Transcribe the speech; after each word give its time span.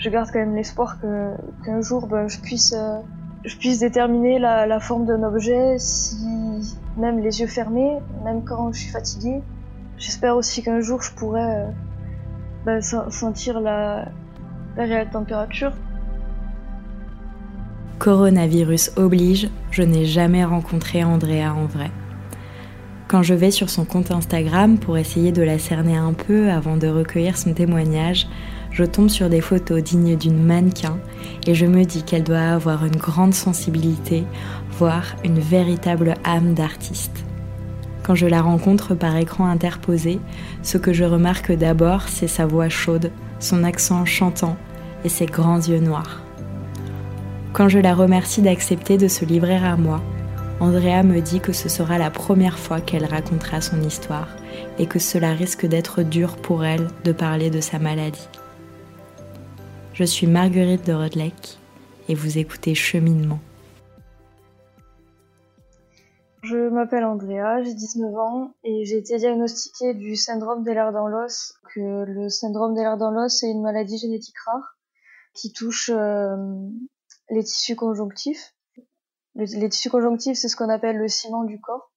je 0.00 0.08
garde 0.08 0.30
quand 0.32 0.38
même 0.38 0.56
l'espoir 0.56 0.96
qu'un 1.64 1.80
jour 1.82 2.06
ben, 2.06 2.26
je 2.26 2.40
puisse 2.40 2.74
euh, 2.76 2.98
je 3.44 3.56
puisse 3.56 3.78
déterminer 3.78 4.38
la, 4.38 4.80
forme 4.80 5.06
d'un 5.06 5.22
objet 5.22 5.76
même 6.96 7.20
les 7.20 7.40
yeux 7.40 7.46
fermés, 7.46 7.98
même 8.24 8.42
quand 8.44 8.72
je 8.72 8.80
suis 8.80 8.90
fatiguée. 8.90 9.40
J'espère 9.96 10.36
aussi 10.36 10.62
qu'un 10.62 10.80
jour 10.80 11.00
je 11.02 11.12
pourrai 11.12 11.42
euh, 11.42 11.66
ben, 12.66 12.80
sentir 12.82 13.60
la, 13.60 14.08
la 14.76 14.84
réelle 14.84 15.10
température. 15.10 15.72
Coronavirus 17.98 18.92
oblige, 18.96 19.50
je 19.70 19.82
n'ai 19.82 20.06
jamais 20.06 20.44
rencontré 20.44 21.04
Andrea 21.04 21.54
en 21.54 21.66
vrai. 21.66 21.90
Quand 23.08 23.22
je 23.22 23.34
vais 23.34 23.50
sur 23.50 23.68
son 23.68 23.84
compte 23.84 24.10
Instagram 24.10 24.78
pour 24.78 24.96
essayer 24.96 25.32
de 25.32 25.42
la 25.42 25.58
cerner 25.58 25.96
un 25.96 26.12
peu 26.12 26.50
avant 26.50 26.76
de 26.76 26.88
recueillir 26.88 27.36
son 27.36 27.52
témoignage, 27.52 28.28
je 28.70 28.84
tombe 28.84 29.08
sur 29.08 29.28
des 29.28 29.40
photos 29.40 29.82
dignes 29.82 30.16
d'une 30.16 30.42
mannequin 30.42 30.98
et 31.46 31.54
je 31.54 31.66
me 31.66 31.84
dis 31.84 32.02
qu'elle 32.02 32.24
doit 32.24 32.38
avoir 32.38 32.84
une 32.84 32.96
grande 32.96 33.34
sensibilité, 33.34 34.24
voire 34.78 35.16
une 35.24 35.40
véritable 35.40 36.14
âme 36.24 36.54
d'artiste. 36.54 37.24
Quand 38.02 38.14
je 38.14 38.26
la 38.26 38.42
rencontre 38.42 38.94
par 38.94 39.16
écran 39.16 39.46
interposé, 39.46 40.20
ce 40.62 40.78
que 40.78 40.92
je 40.92 41.04
remarque 41.04 41.52
d'abord, 41.52 42.08
c'est 42.08 42.28
sa 42.28 42.46
voix 42.46 42.68
chaude, 42.68 43.10
son 43.38 43.64
accent 43.64 44.04
chantant 44.04 44.56
et 45.04 45.08
ses 45.08 45.26
grands 45.26 45.60
yeux 45.60 45.80
noirs. 45.80 46.22
Quand 47.52 47.68
je 47.68 47.78
la 47.78 47.94
remercie 47.94 48.42
d'accepter 48.42 48.96
de 48.96 49.08
se 49.08 49.24
livrer 49.24 49.56
à 49.56 49.76
moi, 49.76 50.00
Andrea 50.60 51.02
me 51.02 51.20
dit 51.20 51.40
que 51.40 51.52
ce 51.52 51.68
sera 51.68 51.98
la 51.98 52.10
première 52.10 52.58
fois 52.58 52.80
qu'elle 52.80 53.06
racontera 53.06 53.60
son 53.60 53.80
histoire 53.80 54.28
et 54.78 54.86
que 54.86 54.98
cela 54.98 55.32
risque 55.32 55.66
d'être 55.66 56.02
dur 56.02 56.36
pour 56.36 56.64
elle 56.64 56.88
de 57.04 57.12
parler 57.12 57.50
de 57.50 57.60
sa 57.60 57.78
maladie. 57.78 58.28
Je 60.00 60.06
suis 60.06 60.26
Marguerite 60.26 60.86
de 60.86 60.94
Rodelec 60.94 61.58
et 62.08 62.14
vous 62.14 62.38
écoutez 62.38 62.74
Cheminement. 62.74 63.38
Je 66.42 66.70
m'appelle 66.70 67.04
Andrea, 67.04 67.62
j'ai 67.62 67.74
19 67.74 68.16
ans 68.16 68.54
et 68.64 68.86
j'ai 68.86 68.96
été 68.96 69.18
diagnostiquée 69.18 69.92
du 69.92 70.16
syndrome 70.16 70.64
des 70.64 70.72
lèvres 70.72 70.92
dans 70.92 71.06
l'os. 71.06 71.52
Le 71.76 72.30
syndrome 72.30 72.72
des 72.72 72.80
lèvres 72.80 72.96
dans 72.96 73.10
l'os 73.10 73.42
est 73.42 73.50
une 73.50 73.60
maladie 73.60 73.98
génétique 73.98 74.38
rare 74.46 74.78
qui 75.34 75.52
touche 75.52 75.90
euh, 75.92 76.34
les 77.28 77.44
tissus 77.44 77.76
conjonctifs. 77.76 78.54
les 79.34 79.68
tissus 79.68 79.90
conjonctifs, 79.90 80.38
c'est 80.38 80.48
ce 80.48 80.56
qu'on 80.56 80.70
appelle 80.70 80.96
le 80.96 81.08
ciment 81.08 81.44
du 81.44 81.60
corps. 81.60 81.92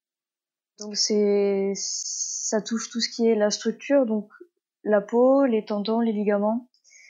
Donc 0.78 0.98
c'est 0.98 1.72
ça 1.78 2.62
touche 2.62 2.90
tout 2.90 3.00
ce 3.00 3.08
qui 3.08 3.30
est 3.30 3.36
la 3.36 3.50
structure, 3.50 4.06
donc 4.06 4.30
la 4.84 5.00
peau, 5.00 5.46
les 5.46 5.64
tendons, 5.64 6.02
les 6.02 6.12
ligaments 6.12 6.68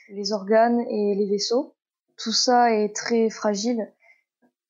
les 0.08 0.32
organes 0.32 0.80
et 0.88 1.14
les 1.14 1.26
vaisseaux. 1.26 1.74
Tout 2.16 2.32
ça 2.32 2.72
est 2.72 2.94
très 2.94 3.30
fragile 3.30 3.92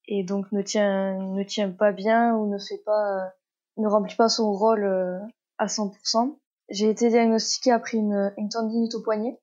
et 0.06 0.22
donc 0.24 0.50
ne 0.52 0.62
tient 0.62 1.18
ne 1.18 1.42
tient 1.42 1.70
pas 1.70 1.92
bien 1.92 2.34
ou 2.34 2.46
ne 2.48 2.58
fait 2.58 2.82
pas 2.84 3.32
ne 3.76 3.88
remplit 3.88 4.16
pas 4.16 4.28
son 4.28 4.52
rôle 4.52 4.84
euh, 4.84 5.18
à 5.58 5.66
100%. 5.66 6.36
J'ai 6.70 6.88
été 6.88 7.08
diagnostiquée 7.10 7.72
après 7.72 7.98
une, 7.98 8.32
une 8.38 8.48
tendinite 8.48 8.94
au 8.94 9.02
poignet 9.02 9.38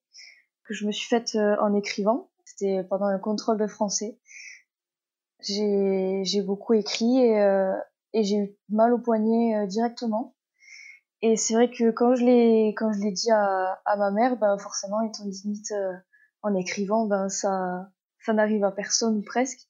que 0.64 0.74
je 0.74 0.86
me 0.86 0.92
suis 0.92 1.08
faite 1.08 1.36
euh, 1.36 1.56
en 1.60 1.76
écrivant. 1.76 2.30
C'était 2.46 2.84
pendant 2.84 3.06
un 3.06 3.20
contrôle 3.20 3.58
de 3.58 3.68
français. 3.68 4.18
J'ai 5.42 6.22
j'ai 6.24 6.42
beaucoup 6.42 6.74
écrit 6.74 7.20
et 7.20 7.42
euh, 7.42 7.74
et 8.14 8.24
j'ai 8.24 8.38
eu 8.38 8.56
mal 8.70 8.94
au 8.94 9.00
poignet 9.00 9.68
directement. 9.68 10.36
Et 11.22 11.38
c'est 11.38 11.54
vrai 11.54 11.70
que 11.70 11.92
quand 11.92 12.16
je 12.16 12.26
l'ai 12.26 12.70
quand 12.70 12.92
je 12.94 13.00
l'ai 13.00 13.12
dit 13.12 13.32
à, 13.32 13.80
à 13.86 13.96
ma 13.96 14.12
mère, 14.12 14.38
ben 14.38 14.58
forcément 14.58 15.02
une 15.02 15.12
tendinite 15.12 15.72
euh, 15.72 15.94
en 16.42 16.56
écrivant, 16.56 17.06
ben 17.06 17.30
ça 17.30 17.90
ça 18.20 18.34
n'arrive 18.34 18.64
à 18.64 18.72
personne 18.72 19.18
ou 19.18 19.22
presque. 19.22 19.68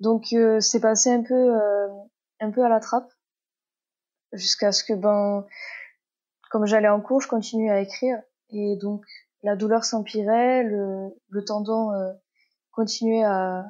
Donc 0.00 0.32
euh, 0.32 0.60
c'est 0.60 0.80
passé 0.80 1.10
un 1.10 1.22
peu 1.22 1.34
euh, 1.34 1.88
un 2.40 2.50
peu 2.50 2.64
à 2.64 2.68
la 2.68 2.80
trappe 2.80 3.12
jusqu'à 4.32 4.72
ce 4.72 4.82
que 4.84 4.94
ben 4.94 5.46
comme 6.50 6.66
j'allais 6.66 6.88
en 6.88 7.00
cours, 7.00 7.20
je 7.20 7.28
continuais 7.28 7.70
à 7.70 7.80
écrire 7.80 8.20
et 8.50 8.76
donc 8.76 9.04
la 9.42 9.54
douleur 9.56 9.84
s'empirait, 9.84 10.64
le, 10.64 11.10
le 11.28 11.44
tendon 11.44 11.92
continuait 12.72 13.24
à 13.24 13.64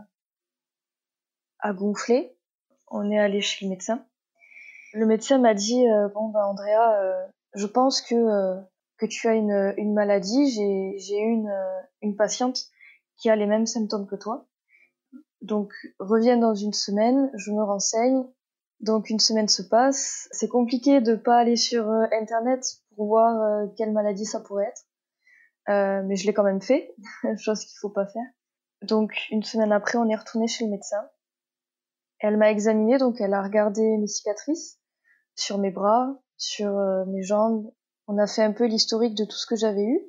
à 1.59 1.73
gonfler. 1.75 2.35
On 2.89 3.11
est 3.11 3.19
allé 3.19 3.43
chez 3.43 3.67
le 3.67 3.71
médecin 3.71 4.05
le 4.93 5.07
médecin 5.07 5.39
m'a 5.39 5.55
dit 5.55 5.87
euh, 5.89 6.09
bon 6.09 6.29
bah 6.29 6.47
Andrea, 6.47 7.01
euh, 7.01 7.27
je 7.55 7.67
pense 7.67 8.03
que 8.03 8.15
euh, 8.15 8.61
que 8.99 9.07
tu 9.07 9.29
as 9.29 9.35
une, 9.35 9.75
une 9.77 9.95
maladie. 9.95 10.51
J'ai 10.51 10.99
j'ai 10.99 11.19
une 11.19 11.53
une 12.03 12.17
patiente 12.17 12.59
qui 13.17 13.31
a 13.31 13.37
les 13.37 13.47
mêmes 13.47 13.67
symptômes 13.67 14.07
que 14.07 14.17
toi. 14.17 14.47
Donc 15.43 15.73
reviens 15.99 16.37
dans 16.37 16.55
une 16.55 16.73
semaine, 16.73 17.31
je 17.35 17.51
me 17.53 17.63
renseigne. 17.63 18.25
Donc 18.81 19.11
une 19.11 19.21
semaine 19.21 19.49
se 19.49 19.63
passe. 19.63 20.29
C'est 20.33 20.49
compliqué 20.49 21.01
de 21.01 21.15
pas 21.15 21.39
aller 21.39 21.57
sur 21.57 21.89
internet 22.13 22.65
pour 22.97 23.07
voir 23.07 23.69
quelle 23.77 23.93
maladie 23.93 24.25
ça 24.25 24.41
pourrait 24.41 24.67
être. 24.67 24.85
Euh, 25.69 26.03
mais 26.05 26.17
je 26.17 26.27
l'ai 26.27 26.35
quand 26.35 26.43
même 26.43 26.63
fait, 26.63 26.95
chose 27.39 27.61
qu'il 27.65 27.79
faut 27.81 27.91
pas 27.91 28.07
faire. 28.07 28.25
Donc 28.83 29.13
une 29.31 29.43
semaine 29.43 29.73
après, 29.73 29.99
on 29.99 30.09
est 30.09 30.17
retourné 30.17 30.49
chez 30.49 30.65
le 30.65 30.71
médecin. 30.71 31.09
Elle 32.19 32.37
m'a 32.37 32.51
examiné, 32.51 32.99
donc 32.99 33.21
elle 33.21 33.35
a 33.35 33.43
regardé 33.43 33.83
mes 33.99 34.07
cicatrices 34.07 34.80
sur 35.35 35.59
mes 35.59 35.71
bras, 35.71 36.21
sur 36.37 36.77
euh, 36.77 37.05
mes 37.07 37.23
jambes. 37.23 37.71
On 38.09 38.19
a 38.19 38.27
fait 38.27 38.43
un 38.43 38.53
peu 38.53 38.67
l'historique 38.67 39.15
de 39.15 39.25
tout 39.25 39.37
ce 39.37 39.47
que 39.47 39.57
j'avais 39.57 39.85
eu. 39.85 40.01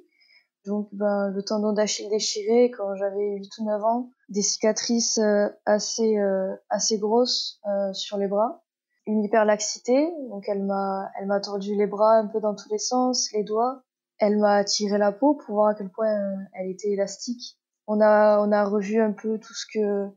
Donc 0.65 0.89
ben, 0.91 1.29
le 1.29 1.43
tendon 1.43 1.73
d'Achille 1.73 2.09
déchiré 2.09 2.71
quand 2.71 2.95
j'avais 2.95 3.37
8 3.37 3.57
ou 3.59 3.65
9 3.65 3.83
ans, 3.83 4.09
des 4.29 4.41
cicatrices 4.41 5.17
euh, 5.17 5.47
assez 5.65 6.17
euh, 6.19 6.55
assez 6.69 6.99
grosses 6.99 7.59
sur 7.93 8.17
les 8.17 8.27
bras, 8.27 8.63
une 9.07 9.23
hyperlaxité, 9.23 10.07
donc 10.29 10.47
elle 10.47 10.63
m'a 10.63 11.09
elle 11.19 11.25
m'a 11.25 11.39
tordu 11.39 11.75
les 11.75 11.87
bras 11.87 12.17
un 12.17 12.27
peu 12.27 12.39
dans 12.39 12.53
tous 12.53 12.69
les 12.69 12.77
sens, 12.77 13.31
les 13.33 13.43
doigts, 13.43 13.81
elle 14.19 14.37
m'a 14.37 14.63
tiré 14.63 14.99
la 14.99 15.11
peau 15.11 15.33
pour 15.33 15.55
voir 15.55 15.69
à 15.69 15.73
quel 15.73 15.89
point 15.89 16.13
elle 16.53 16.69
était 16.69 16.91
élastique. 16.91 17.57
On 17.87 17.99
a 17.99 18.39
on 18.39 18.51
a 18.51 18.63
revu 18.63 19.01
un 19.01 19.13
peu 19.13 19.39
tout 19.39 19.53
ce 19.55 19.65
que 19.73 20.09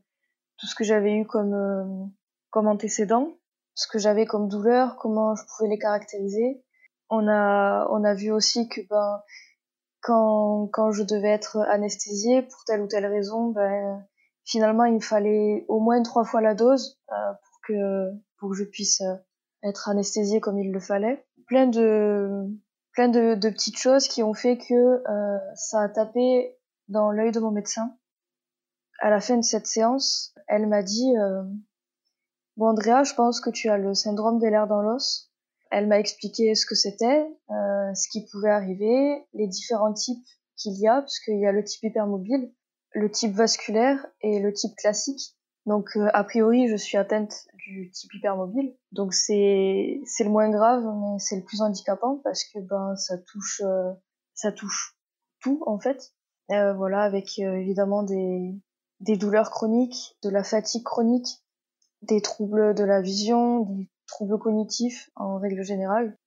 tout 0.57 0.67
ce 0.67 0.75
que 0.75 0.83
j'avais 0.83 1.15
eu 1.15 1.25
comme 1.25 2.11
comme 2.51 2.67
antécédent 2.67 3.35
ce 3.75 3.87
que 3.87 3.99
j'avais 3.99 4.25
comme 4.25 4.47
douleur, 4.47 4.95
comment 4.97 5.35
je 5.35 5.43
pouvais 5.45 5.69
les 5.69 5.77
caractériser. 5.77 6.63
On 7.09 7.27
a, 7.27 7.87
on 7.91 8.03
a 8.03 8.13
vu 8.15 8.31
aussi 8.31 8.67
que 8.67 8.81
ben, 8.89 9.21
quand, 10.01 10.69
quand 10.71 10.91
je 10.91 11.03
devais 11.03 11.29
être 11.29 11.57
anesthésiée 11.69 12.41
pour 12.41 12.63
telle 12.65 12.81
ou 12.81 12.87
telle 12.87 13.05
raison, 13.05 13.49
ben, 13.49 14.03
finalement 14.43 14.85
il 14.85 14.95
me 14.95 14.99
fallait 14.99 15.65
au 15.67 15.79
moins 15.79 16.01
trois 16.01 16.23
fois 16.23 16.41
la 16.41 16.55
dose 16.55 16.99
euh, 17.11 17.33
pour 17.33 17.61
que 17.67 18.11
pour 18.37 18.49
que 18.51 18.55
je 18.55 18.63
puisse 18.63 19.01
euh, 19.01 19.15
être 19.63 19.89
anesthésiée 19.89 20.39
comme 20.39 20.57
il 20.57 20.71
le 20.71 20.79
fallait. 20.79 21.25
Plein 21.47 21.67
de 21.67 22.47
plein 22.93 23.09
de, 23.09 23.35
de 23.35 23.49
petites 23.49 23.77
choses 23.77 24.07
qui 24.07 24.23
ont 24.23 24.33
fait 24.33 24.57
que 24.57 24.73
euh, 24.73 25.37
ça 25.55 25.81
a 25.81 25.89
tapé 25.89 26.57
dans 26.87 27.11
l'œil 27.11 27.31
de 27.31 27.39
mon 27.39 27.51
médecin. 27.51 27.95
À 28.99 29.09
la 29.09 29.19
fin 29.19 29.37
de 29.37 29.43
cette 29.43 29.67
séance, 29.67 30.33
elle 30.47 30.67
m'a 30.67 30.81
dit 30.81 31.13
euh, 31.17 31.43
Bon, 32.57 32.67
Andrea, 32.67 33.03
je 33.03 33.13
pense 33.15 33.41
que 33.41 33.49
tu 33.49 33.69
as 33.69 33.77
le 33.77 33.93
syndrome 33.93 34.39
des 34.39 34.49
lèvres 34.49 34.67
dans 34.67 34.81
l'os. 34.81 35.29
Elle 35.71 35.87
m'a 35.87 35.99
expliqué 35.99 36.55
ce 36.55 36.65
que 36.65 36.75
c'était, 36.75 37.27
euh, 37.49 37.93
ce 37.93 38.07
qui 38.07 38.25
pouvait 38.25 38.49
arriver, 38.49 39.25
les 39.33 39.47
différents 39.47 39.91
types 39.91 40.25
qu'il 40.55 40.79
y 40.79 40.87
a, 40.87 41.01
parce 41.01 41.19
qu'il 41.19 41.37
y 41.37 41.45
a 41.45 41.51
le 41.51 41.65
type 41.65 41.83
hypermobile, 41.83 42.53
le 42.93 43.11
type 43.11 43.33
vasculaire 43.33 44.05
et 44.21 44.39
le 44.39 44.53
type 44.53 44.73
classique. 44.77 45.35
Donc, 45.65 45.97
euh, 45.97 46.07
a 46.13 46.23
priori, 46.23 46.69
je 46.69 46.77
suis 46.77 46.95
atteinte 46.95 47.45
du 47.55 47.91
type 47.91 48.13
hypermobile. 48.13 48.73
Donc, 48.93 49.13
c'est 49.13 49.99
c'est 50.05 50.23
le 50.23 50.29
moins 50.29 50.49
grave, 50.49 50.83
mais 50.83 51.19
c'est 51.19 51.35
le 51.35 51.43
plus 51.43 51.61
handicapant 51.61 52.21
parce 52.23 52.45
que 52.45 52.59
ben 52.59 52.95
ça 52.95 53.17
touche 53.17 53.61
euh, 53.65 53.91
ça 54.33 54.53
touche 54.53 54.95
tout 55.41 55.61
en 55.65 55.79
fait. 55.79 56.13
Euh, 56.51 56.73
voilà, 56.73 57.01
avec 57.01 57.37
évidemment 57.39 58.03
des 58.03 58.55
des 59.01 59.17
douleurs 59.17 59.49
chroniques, 59.49 60.15
de 60.23 60.29
la 60.29 60.43
fatigue 60.43 60.83
chronique, 60.83 61.43
des 62.07 62.21
troubles 62.21 62.73
de 62.73 62.83
la 62.83 63.01
vision, 63.01 63.61
des 63.61 63.89
troubles 64.07 64.39
cognitifs 64.39 65.09
en 65.15 65.37
règle 65.37 65.63
générale, 65.63 66.17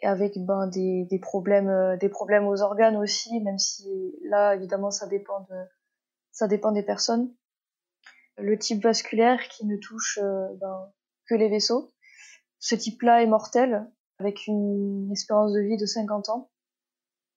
et 0.00 0.06
avec 0.06 0.38
ben 0.38 0.66
des, 0.66 1.18
problèmes 1.20 1.68
euh, 1.68 1.96
des 1.96 2.08
problèmes 2.08 2.46
aux 2.46 2.62
organes 2.62 2.96
aussi, 2.96 3.40
même 3.40 3.58
si 3.58 4.16
là 4.22 4.54
évidemment 4.54 4.90
ça 4.90 5.06
dépend 5.06 5.40
de 5.50 5.56
ça 6.32 6.48
dépend 6.48 6.72
des 6.72 6.82
personnes. 6.82 7.32
Le 8.36 8.58
type 8.58 8.82
vasculaire 8.82 9.40
qui 9.48 9.66
ne 9.66 9.76
touche 9.76 10.18
euh, 10.20 10.48
ben, 10.60 10.92
que 11.28 11.34
les 11.34 11.48
vaisseaux. 11.48 11.92
Ce 12.58 12.74
type-là 12.74 13.22
est 13.22 13.26
mortel 13.26 13.88
avec 14.18 14.46
une 14.46 15.10
espérance 15.12 15.52
de 15.52 15.60
vie 15.60 15.76
de 15.76 15.86
50 15.86 16.28
ans. 16.30 16.50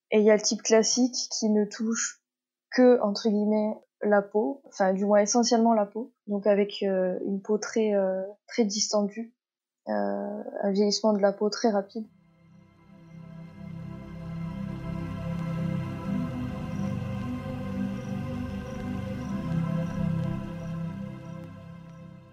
Et 0.09 0.19
il 0.19 0.23
y 0.23 0.31
a 0.31 0.35
le 0.35 0.41
type 0.41 0.63
classique 0.63 1.15
qui 1.31 1.49
ne 1.49 1.65
touche 1.65 2.23
que 2.71 2.99
entre 3.01 3.29
guillemets 3.29 3.75
la 4.01 4.21
peau, 4.21 4.61
enfin 4.67 4.93
du 4.93 5.05
moins 5.05 5.19
essentiellement 5.19 5.73
la 5.73 5.85
peau, 5.85 6.13
donc 6.27 6.47
avec 6.47 6.83
euh, 6.83 7.17
une 7.25 7.41
peau 7.41 7.57
très, 7.57 7.95
euh, 7.95 8.21
très 8.47 8.65
distendue, 8.65 9.33
euh, 9.89 10.43
un 10.61 10.71
vieillissement 10.71 11.13
de 11.13 11.19
la 11.19 11.31
peau 11.31 11.49
très 11.49 11.69
rapide. 11.69 12.05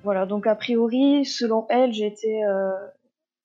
Voilà, 0.03 0.27
donc 0.27 0.47
a 0.47 0.55
priori, 0.55 1.25
selon 1.25 1.67
elle, 1.71 1.95
j'étais, 1.95 2.43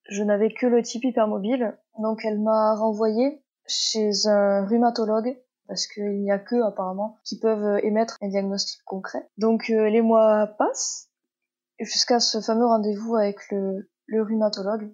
je 0.09 0.23
n'avais 0.23 0.51
que 0.51 0.67
le 0.67 0.81
type 0.81 1.05
hypermobile, 1.05 1.77
donc 1.99 2.25
elle 2.25 2.37
m'a 2.37 2.75
renvoyée 2.75 3.41
chez 3.65 4.11
un 4.25 4.65
rhumatologue 4.65 5.37
parce 5.69 5.87
qu'il 5.87 6.21
n'y 6.21 6.31
a 6.31 6.39
que 6.39 6.61
apparemment 6.63 7.17
qui 7.23 7.39
peuvent 7.39 7.79
émettre 7.83 8.17
un 8.21 8.27
diagnostic 8.27 8.83
concret. 8.83 9.29
Donc 9.37 9.69
euh, 9.69 9.89
les 9.89 10.01
mois 10.01 10.47
passent 10.57 11.09
jusqu'à 11.79 12.19
ce 12.19 12.41
fameux 12.41 12.65
rendez-vous 12.65 13.15
avec 13.15 13.37
le, 13.51 13.89
le 14.07 14.21
rhumatologue 14.21 14.93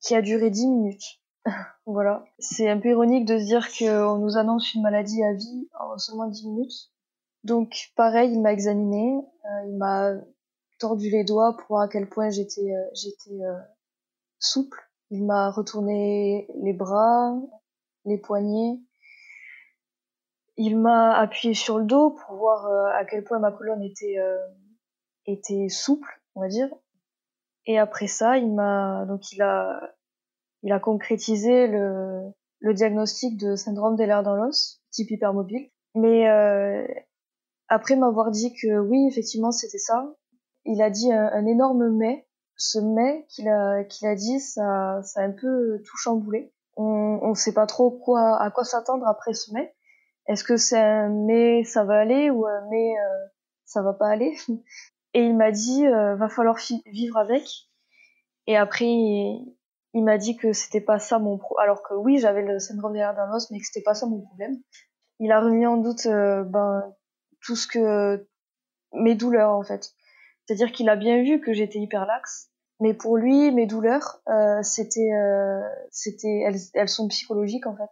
qui 0.00 0.14
a 0.14 0.20
duré 0.20 0.50
10 0.50 0.66
minutes. 0.66 1.20
voilà. 1.86 2.24
C'est 2.38 2.68
un 2.68 2.78
peu 2.78 2.90
ironique 2.90 3.24
de 3.24 3.38
se 3.38 3.44
dire 3.44 3.66
qu'on 3.78 4.18
nous 4.18 4.36
annonce 4.36 4.74
une 4.74 4.82
maladie 4.82 5.22
à 5.22 5.32
vie 5.32 5.68
en 5.78 5.96
seulement 5.96 6.26
10 6.26 6.46
minutes. 6.48 6.90
Donc 7.44 7.92
pareil, 7.96 8.32
il 8.32 8.40
m'a 8.40 8.52
examiné, 8.52 9.16
euh, 9.16 9.66
il 9.66 9.76
m'a 9.76 10.14
tordu 10.78 11.10
les 11.10 11.24
doigts 11.24 11.56
pour 11.56 11.66
voir 11.68 11.82
à 11.82 11.88
quel 11.88 12.08
point 12.08 12.30
j'étais 12.30 12.72
euh, 12.72 13.44
euh, 13.44 13.58
souple. 14.38 14.78
Il 15.10 15.24
m'a 15.24 15.50
retourné 15.50 16.48
les 16.62 16.72
bras, 16.72 17.36
les 18.04 18.18
poignets. 18.18 18.80
Il 20.56 20.78
m'a 20.78 21.16
appuyé 21.16 21.54
sur 21.54 21.78
le 21.78 21.84
dos 21.84 22.10
pour 22.10 22.36
voir 22.36 22.66
à 22.94 23.04
quel 23.04 23.24
point 23.24 23.38
ma 23.38 23.52
colonne 23.52 23.82
était 23.82 24.16
était 25.26 25.68
souple, 25.68 26.20
on 26.34 26.40
va 26.40 26.48
dire. 26.48 26.68
Et 27.66 27.78
après 27.78 28.06
ça, 28.06 28.38
il 28.38 28.54
m'a 28.54 29.04
donc 29.06 29.32
il 29.32 29.40
a 29.42 29.94
il 30.62 30.72
a 30.72 30.78
concrétisé 30.78 31.66
le, 31.66 32.32
le 32.60 32.74
diagnostic 32.74 33.36
de 33.36 33.56
syndrome 33.56 33.96
des 33.96 34.06
dans 34.06 34.36
l'os, 34.36 34.80
type 34.90 35.10
hypermobile. 35.10 35.70
Mais 35.94 36.28
euh, 36.28 36.86
après 37.68 37.96
m'avoir 37.96 38.30
dit 38.30 38.54
que 38.54 38.78
oui, 38.78 39.06
effectivement, 39.08 39.50
c'était 39.50 39.78
ça, 39.78 40.14
il 40.64 40.80
a 40.80 40.90
dit 40.90 41.12
un, 41.12 41.46
énorme 41.46 41.90
mais. 41.90 42.26
Ce 42.56 42.78
mais 42.78 43.26
qu'il 43.28 43.48
a, 43.48 43.82
qu'il 43.84 44.06
a 44.06 44.14
dit, 44.14 44.38
ça, 44.38 45.00
ça 45.02 45.20
a 45.20 45.24
un 45.24 45.32
peu 45.32 45.82
tout 45.84 45.96
chamboulé. 45.96 46.52
On 46.76 47.28
ne 47.28 47.34
sait 47.34 47.52
pas 47.52 47.66
trop 47.66 47.90
quoi, 47.90 48.40
à 48.40 48.50
quoi 48.50 48.64
s'attendre 48.64 49.06
après 49.08 49.34
ce 49.34 49.52
mais. 49.52 49.74
Est-ce 50.26 50.44
que 50.44 50.56
c'est 50.56 51.08
mais 51.08 51.64
ça 51.64 51.84
va 51.84 51.98
aller 51.98 52.30
ou 52.30 52.46
mais 52.70 52.94
euh, 52.98 53.26
ça 53.64 53.82
va 53.82 53.92
pas 53.92 54.08
aller? 54.08 54.36
Et 55.14 55.24
il 55.24 55.36
m'a 55.36 55.50
dit, 55.50 55.86
euh, 55.86 56.16
va 56.16 56.28
falloir 56.28 56.58
vivre 56.86 57.18
avec. 57.18 57.46
Et 58.46 58.56
après, 58.56 58.86
il 58.86 60.04
m'a 60.04 60.18
dit 60.18 60.36
que 60.36 60.52
c'était 60.52 60.80
pas 60.80 60.98
ça 60.98 61.18
mon 61.18 61.38
pro 61.38 61.58
alors 61.58 61.82
que 61.82 61.94
oui 61.94 62.18
j'avais 62.18 62.42
le 62.42 62.58
syndrome 62.58 62.94
derrière 62.94 63.14
d'un 63.14 63.30
mais 63.50 63.58
que 63.58 63.66
c'était 63.66 63.82
pas 63.82 63.94
ça 63.94 64.06
mon 64.06 64.20
problème. 64.20 64.56
Il 65.18 65.30
a 65.32 65.40
remis 65.40 65.66
en 65.66 65.76
doute 65.76 66.06
euh, 66.06 66.44
ben 66.44 66.94
tout 67.42 67.56
ce 67.56 67.66
que 67.66 68.26
mes 68.94 69.14
douleurs 69.14 69.50
en 69.50 69.62
fait. 69.62 69.92
C'est 70.46 70.54
à 70.54 70.56
dire 70.56 70.72
qu'il 70.72 70.88
a 70.88 70.96
bien 70.96 71.22
vu 71.22 71.40
que 71.40 71.52
j'étais 71.52 71.78
hyper 71.78 72.06
laxe 72.06 72.50
mais 72.80 72.94
pour 72.94 73.16
lui 73.16 73.52
mes 73.52 73.66
douleurs 73.66 74.20
euh, 74.28 74.62
c'était 74.62 75.12
euh, 75.12 75.60
c'était 75.90 76.42
elles, 76.46 76.58
elles 76.74 76.88
sont 76.88 77.06
psychologiques 77.08 77.66
en 77.66 77.76
fait 77.76 77.90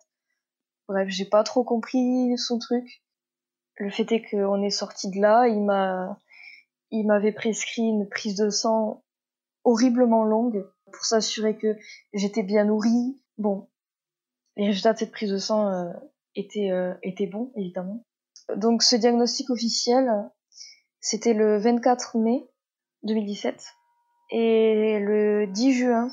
bref 0.91 1.09
j'ai 1.09 1.25
pas 1.25 1.45
trop 1.45 1.65
compris 1.65 2.37
son 2.37 2.59
truc 2.59 3.03
le 3.77 3.91
fait 3.91 4.13
est 4.13 4.23
qu'on 4.31 4.63
est 4.63 4.71
sorti 4.71 5.11
de 5.11 5.21
là 5.21 5.47
il 5.49 5.63
m'a 5.63 6.19
il 6.91 7.07
m'avait 7.07 7.33
prescrit 7.33 7.83
une 7.83 8.09
prise 8.09 8.37
de 8.37 8.51
sang 8.51 9.03
horriblement 9.65 10.25
longue 10.25 10.67
pour 10.93 11.05
s'assurer 11.05 11.57
que 11.57 11.77
j'étais 12.13 12.43
bien 12.43 12.65
nourrie. 12.65 13.21
Bon, 13.39 13.69
les 14.57 14.67
résultats 14.67 14.93
de 14.93 14.99
cette 14.99 15.13
prise 15.13 15.31
de 15.31 15.39
sang 15.39 15.69
euh, 15.69 15.93
étaient, 16.35 16.71
euh, 16.71 16.95
étaient 17.03 17.27
bons, 17.27 17.53
évidemment. 17.57 18.05
Donc 18.57 18.83
ce 18.83 18.97
diagnostic 18.97 19.51
officiel, 19.51 20.11
c'était 21.01 21.35
le 21.35 21.59
24 21.59 22.19
mai 22.19 22.49
2017. 23.05 23.65
Et 24.33 24.99
le 25.01 25.47
10 25.47 25.73
juin, 25.73 26.11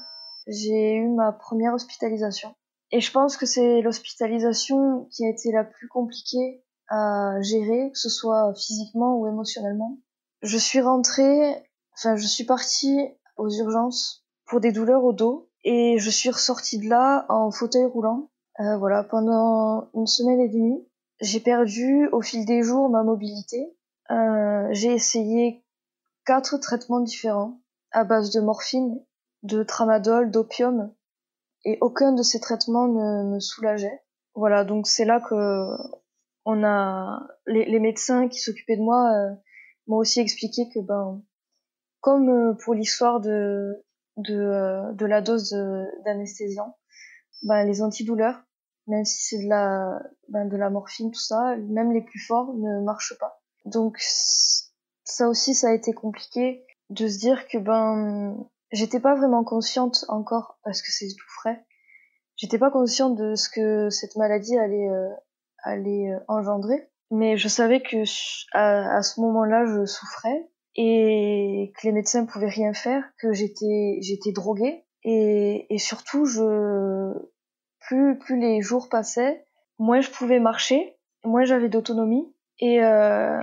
j'ai 0.47 0.95
eu 0.95 1.09
ma 1.09 1.31
première 1.31 1.73
hospitalisation. 1.73 2.55
Et 2.91 3.01
je 3.01 3.11
pense 3.11 3.37
que 3.37 3.45
c'est 3.45 3.81
l'hospitalisation 3.81 5.07
qui 5.11 5.25
a 5.25 5.29
été 5.29 5.51
la 5.51 5.63
plus 5.63 5.87
compliquée 5.87 6.63
à 6.89 7.41
gérer, 7.41 7.91
que 7.91 7.99
ce 7.99 8.09
soit 8.09 8.53
physiquement 8.55 9.17
ou 9.17 9.27
émotionnellement. 9.27 9.97
Je 10.41 10.57
suis 10.57 10.79
rentrée, 10.79 11.67
enfin 11.93 12.15
je 12.15 12.25
suis 12.25 12.45
partie 12.45 12.97
aux 13.35 13.49
urgences 13.49 14.25
pour 14.45 14.61
des 14.61 14.71
douleurs 14.71 15.03
au 15.03 15.11
dos 15.11 15.49
et 15.63 15.97
je 15.99 16.09
suis 16.09 16.29
ressortie 16.29 16.79
de 16.79 16.87
là 16.87 17.25
en 17.29 17.51
fauteuil 17.51 17.85
roulant. 17.85 18.29
Euh, 18.59 18.77
voilà, 18.77 19.03
pendant 19.03 19.89
une 19.93 20.07
semaine 20.07 20.39
et 20.39 20.49
demie, 20.49 20.87
j'ai 21.19 21.39
perdu 21.39 22.07
au 22.11 22.21
fil 22.21 22.45
des 22.45 22.63
jours 22.63 22.89
ma 22.89 23.03
mobilité. 23.03 23.75
Euh, 24.09 24.67
j'ai 24.71 24.93
essayé 24.93 25.63
quatre 26.25 26.57
traitements 26.57 27.01
différents 27.01 27.59
à 27.91 28.03
base 28.03 28.31
de 28.31 28.39
morphine, 28.39 29.03
de 29.43 29.63
tramadol, 29.63 30.31
d'opium 30.31 30.93
et 31.67 31.77
aucun 31.81 32.13
de 32.13 32.23
ces 32.23 32.39
traitements 32.39 32.87
ne 32.87 33.33
me 33.33 33.39
soulageait. 33.39 34.01
Voilà, 34.35 34.63
donc 34.63 34.87
c'est 34.87 35.03
là 35.03 35.19
que 35.19 35.67
on 36.45 36.63
a 36.63 37.27
les, 37.45 37.79
médecins 37.79 38.29
qui 38.29 38.39
s'occupaient 38.39 38.77
de 38.77 38.81
moi 38.81 39.11
euh, 39.11 39.35
m'ont 39.87 39.97
aussi 39.97 40.21
expliqué 40.21 40.69
que 40.73 40.79
ben 40.79 41.21
comme 41.99 42.29
euh, 42.29 42.53
pour 42.63 42.73
l'histoire 42.73 43.19
de 43.19 43.83
de, 44.15 44.33
euh, 44.33 44.93
de 44.93 45.05
la 45.05 45.21
dose 45.21 45.51
d'anesthésiant, 46.05 46.77
ben, 47.43 47.65
les 47.65 47.81
antidouleurs, 47.81 48.41
même 48.87 49.05
si 49.05 49.21
c'est 49.21 49.43
de 49.43 49.49
la, 49.49 50.01
ben, 50.29 50.45
de 50.45 50.55
la 50.55 50.69
morphine, 50.69 51.11
tout 51.11 51.19
ça, 51.19 51.55
même 51.57 51.91
les 51.91 52.01
plus 52.01 52.19
forts 52.19 52.53
ne 52.53 52.81
marchent 52.83 53.17
pas. 53.19 53.41
Donc 53.65 53.97
ça 55.03 55.27
aussi, 55.27 55.53
ça 55.53 55.67
a 55.67 55.73
été 55.73 55.91
compliqué 55.91 56.65
de 56.89 57.07
se 57.07 57.19
dire 57.19 57.47
que 57.49 57.57
ben 57.57 58.47
j'étais 58.71 58.99
pas 58.99 59.15
vraiment 59.15 59.43
consciente 59.43 60.05
encore 60.07 60.59
parce 60.63 60.81
que 60.81 60.91
c'est 60.91 61.07
tout 61.07 61.29
frais. 61.39 61.65
J'étais 62.35 62.59
pas 62.59 62.69
consciente 62.69 63.15
de 63.15 63.35
ce 63.35 63.49
que 63.49 63.89
cette 63.89 64.15
maladie 64.15 64.57
allait 64.57 64.89
euh, 64.89 65.09
euh, 65.67 66.19
engendrer, 66.27 66.89
mais 67.09 67.37
je 67.37 67.47
savais 67.47 67.81
que 67.81 68.03
à, 68.53 69.01
ce 69.01 69.19
moment-là, 69.21 69.65
je 69.65 69.85
souffrais 69.85 70.47
et 70.75 71.73
que 71.75 71.87
les 71.87 71.93
médecins 71.93 72.25
pouvaient 72.25 72.47
rien 72.47 72.73
faire, 72.73 73.03
que 73.19 73.33
j'étais 73.33 74.31
droguée 74.33 74.85
et, 75.03 75.77
surtout 75.79 76.25
plus 77.89 78.39
les 78.39 78.61
jours 78.61 78.87
passaient, 78.89 79.43
moins 79.79 80.01
je 80.01 80.11
pouvais 80.11 80.39
marcher, 80.39 80.95
moins 81.23 81.45
j'avais 81.45 81.69
d'autonomie 81.69 82.31
et 82.59 82.83
euh, 82.83 83.41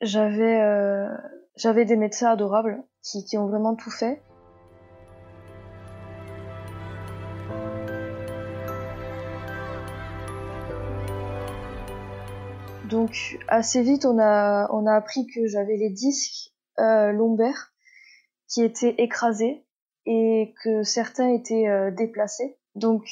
j'avais 0.00 1.84
des 1.84 1.96
médecins 1.96 2.30
adorables 2.30 2.84
qui 3.02 3.36
ont 3.36 3.48
vraiment 3.48 3.74
tout 3.74 3.90
fait. 3.90 4.22
Donc 12.88 13.38
assez 13.48 13.82
vite 13.82 14.06
on 14.06 14.18
a 14.18 14.68
on 14.72 14.86
a 14.86 14.94
appris 14.94 15.26
que 15.26 15.46
j'avais 15.46 15.76
les 15.76 15.90
disques 15.90 16.54
euh, 16.78 17.12
lombaires 17.12 17.72
qui 18.48 18.62
étaient 18.62 18.94
écrasés 18.98 19.66
et 20.06 20.54
que 20.62 20.82
certains 20.82 21.28
étaient 21.28 21.68
euh, 21.68 21.90
déplacés. 21.90 22.56
Donc 22.76 23.04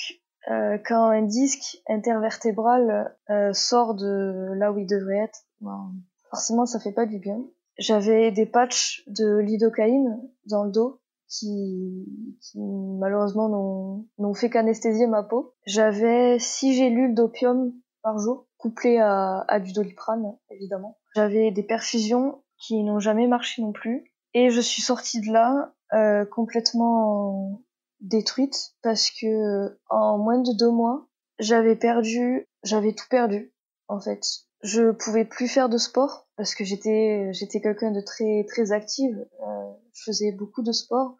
euh, 0.50 0.78
quand 0.86 1.04
un 1.04 1.22
disque 1.22 1.82
intervertébral 1.88 3.14
sort 3.52 3.94
de 3.94 4.52
là 4.54 4.72
où 4.72 4.78
il 4.78 4.86
devrait 4.86 5.24
être, 5.24 5.40
ben, 5.60 5.92
forcément 6.30 6.64
ça 6.64 6.80
fait 6.80 6.92
pas 6.92 7.06
du 7.06 7.18
bien. 7.18 7.44
J'avais 7.78 8.32
des 8.32 8.46
patchs 8.46 9.02
de 9.08 9.36
lidocaïne 9.38 10.22
dans 10.46 10.64
le 10.64 10.70
dos 10.70 11.00
qui, 11.28 12.06
qui 12.40 12.58
malheureusement 12.58 14.06
n'ont 14.18 14.34
fait 14.34 14.48
qu'anesthésier 14.48 15.06
ma 15.06 15.22
peau. 15.22 15.54
J'avais 15.66 16.38
six 16.38 16.72
gélules 16.74 17.14
d'opium 17.14 17.74
par 18.02 18.18
jour, 18.18 18.45
couplées 18.58 18.98
à, 18.98 19.44
à 19.48 19.60
du 19.60 19.72
doliprane, 19.72 20.36
évidemment. 20.50 20.98
J'avais 21.14 21.50
des 21.50 21.62
perfusions 21.62 22.42
qui 22.58 22.82
n'ont 22.82 23.00
jamais 23.00 23.26
marché 23.26 23.62
non 23.62 23.72
plus. 23.72 24.04
Et 24.34 24.50
je 24.50 24.60
suis 24.60 24.82
sortie 24.82 25.20
de 25.20 25.32
là 25.32 25.72
euh, 25.94 26.24
complètement 26.24 27.62
détruite 28.00 28.74
parce 28.82 29.10
que 29.10 29.78
en 29.88 30.18
moins 30.18 30.38
de 30.38 30.52
deux 30.52 30.70
mois, 30.70 31.06
j'avais 31.38 31.76
perdu, 31.76 32.46
j'avais 32.62 32.92
tout 32.92 33.06
perdu 33.08 33.52
en 33.88 34.00
fait. 34.00 34.20
Je 34.62 34.90
pouvais 34.90 35.24
plus 35.24 35.48
faire 35.48 35.68
de 35.68 35.78
sport 35.78 36.28
parce 36.36 36.54
que 36.54 36.64
j'étais 36.64 37.32
j'étais 37.32 37.60
quelqu'un 37.60 37.92
de 37.92 38.00
très 38.00 38.44
très 38.48 38.72
active. 38.72 39.26
Euh, 39.46 39.72
je 39.92 40.02
faisais 40.04 40.32
beaucoup 40.32 40.62
de 40.62 40.72
sport, 40.72 41.16